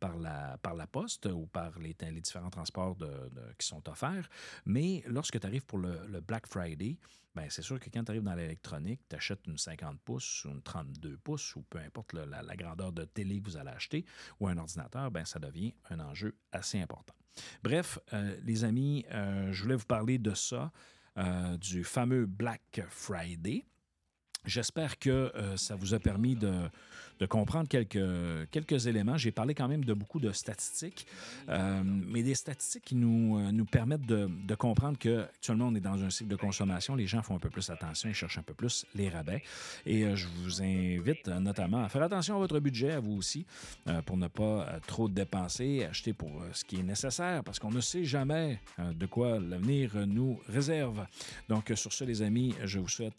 par, 0.00 0.16
la, 0.16 0.58
par 0.58 0.74
la 0.74 0.88
poste 0.88 1.26
ou 1.26 1.46
par 1.46 1.78
les 1.78 1.94
différents 2.20 2.50
transports 2.50 2.96
qui 3.56 3.66
sont 3.66 3.88
offerts. 3.88 4.28
Mais 4.64 5.04
lorsque 5.06 5.38
tu 5.38 5.46
arrives 5.46 5.64
pour 5.64 5.78
le 5.78 6.20
Black 6.20 6.48
Friday, 6.48 6.96
ben, 7.34 7.46
c'est 7.48 7.62
sûr 7.62 7.78
que 7.78 7.88
quand 7.90 8.02
tu 8.04 8.10
arrives 8.10 8.22
dans 8.22 8.34
l'électronique, 8.34 9.00
tu 9.08 9.16
achètes 9.16 9.46
une 9.46 9.56
50 9.56 10.00
pouces 10.00 10.44
ou 10.44 10.50
une 10.50 10.62
32 10.62 11.16
pouces 11.18 11.54
ou 11.56 11.62
peu 11.62 11.78
importe 11.78 12.12
la, 12.12 12.56
grandeur 12.56 12.92
de 12.92 13.04
télé 13.04 13.40
que 13.40 13.46
vous 13.46 13.56
allez 13.56 13.70
acheter 13.70 14.04
ou 14.40 14.48
un 14.48 14.58
ordinateur, 14.58 15.10
ben, 15.10 15.24
ça 15.24 15.38
devient 15.38 15.74
un 15.90 16.00
enjeu 16.00 16.36
assez 16.52 16.80
important. 16.80 17.14
Bref, 17.62 17.98
euh, 18.12 18.36
les 18.44 18.64
amis, 18.64 19.04
euh, 19.12 19.52
je 19.52 19.62
voulais 19.62 19.76
vous 19.76 19.86
parler 19.86 20.18
de 20.18 20.34
ça, 20.34 20.72
euh, 21.18 21.56
du 21.56 21.84
fameux 21.84 22.26
Black 22.26 22.82
Friday. 22.88 23.64
J'espère 24.46 24.98
que 24.98 25.32
ça 25.56 25.76
vous 25.76 25.92
a 25.94 25.98
permis 25.98 26.34
de, 26.34 27.26
comprendre 27.26 27.68
quelques, 27.68 28.86
éléments. 28.86 29.18
J'ai 29.18 29.32
parlé 29.32 29.54
quand 29.54 29.68
même 29.68 29.84
de 29.84 29.92
beaucoup 29.92 30.18
de 30.18 30.32
statistiques, 30.32 31.06
euh, 31.48 31.82
mais 31.84 32.22
des 32.22 32.34
statistiques 32.34 32.84
qui 32.84 32.94
nous, 32.94 33.38
euh, 33.38 33.52
nous 33.52 33.66
permettent 33.66 34.06
de, 34.06 34.30
de 34.46 34.54
comprendre 34.54 34.96
qu'actuellement, 34.98 35.66
on 35.68 35.74
est 35.74 35.80
dans 35.80 36.02
un 36.02 36.08
cycle 36.08 36.30
de 36.30 36.36
consommation. 36.36 36.94
Les 36.94 37.06
gens 37.06 37.22
font 37.22 37.36
un 37.36 37.38
peu 37.38 37.50
plus 37.50 37.68
attention, 37.68 38.08
ils 38.08 38.14
cherchent 38.14 38.38
un 38.38 38.42
peu 38.42 38.54
plus 38.54 38.86
les 38.94 39.10
rabais. 39.10 39.42
Et 39.84 40.04
euh, 40.04 40.16
je 40.16 40.26
vous 40.28 40.62
invite 40.62 41.28
notamment 41.28 41.84
à 41.84 41.88
faire 41.88 42.02
attention 42.02 42.36
à 42.36 42.38
votre 42.38 42.58
budget, 42.60 42.92
à 42.92 43.00
vous 43.00 43.16
aussi, 43.16 43.44
pour 44.06 44.16
ne 44.16 44.28
pas 44.28 44.80
trop 44.86 45.08
dépenser, 45.08 45.84
acheter 45.84 46.12
pour 46.12 46.42
ce 46.52 46.64
qui 46.64 46.76
est 46.76 46.82
nécessaire, 46.82 47.44
parce 47.44 47.58
qu'on 47.58 47.70
ne 47.70 47.80
sait 47.80 48.04
jamais 48.04 48.60
de 48.78 49.06
quoi 49.06 49.38
l'avenir 49.38 50.06
nous 50.06 50.40
réserve. 50.48 51.06
Donc, 51.48 51.72
sur 51.74 51.92
ce, 51.92 52.04
les 52.04 52.22
amis, 52.22 52.54
je 52.64 52.78
vous 52.78 52.88
souhaite 52.88 53.14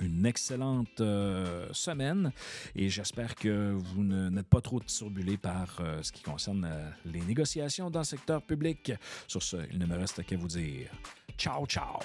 une 0.00 0.26
excellente 0.26 1.00
euh, 1.00 1.68
semaine 1.72 2.32
et 2.74 2.88
j'espère 2.88 3.34
que 3.34 3.72
vous 3.72 4.02
n'êtes 4.02 4.48
pas 4.48 4.60
trop 4.60 4.80
turbulés 4.80 5.36
par 5.36 5.78
euh, 5.80 6.02
ce 6.02 6.12
qui 6.12 6.22
concerne 6.22 6.64
euh, 6.64 6.90
les 7.04 7.20
négociations 7.20 7.90
dans 7.90 8.00
le 8.00 8.04
secteur 8.04 8.42
public. 8.42 8.92
Sur 9.26 9.42
ce, 9.42 9.56
il 9.72 9.78
ne 9.78 9.86
me 9.86 9.96
reste 9.96 10.24
qu'à 10.24 10.36
vous 10.36 10.48
dire 10.48 10.90
ciao 11.38 11.66
ciao. 11.66 11.98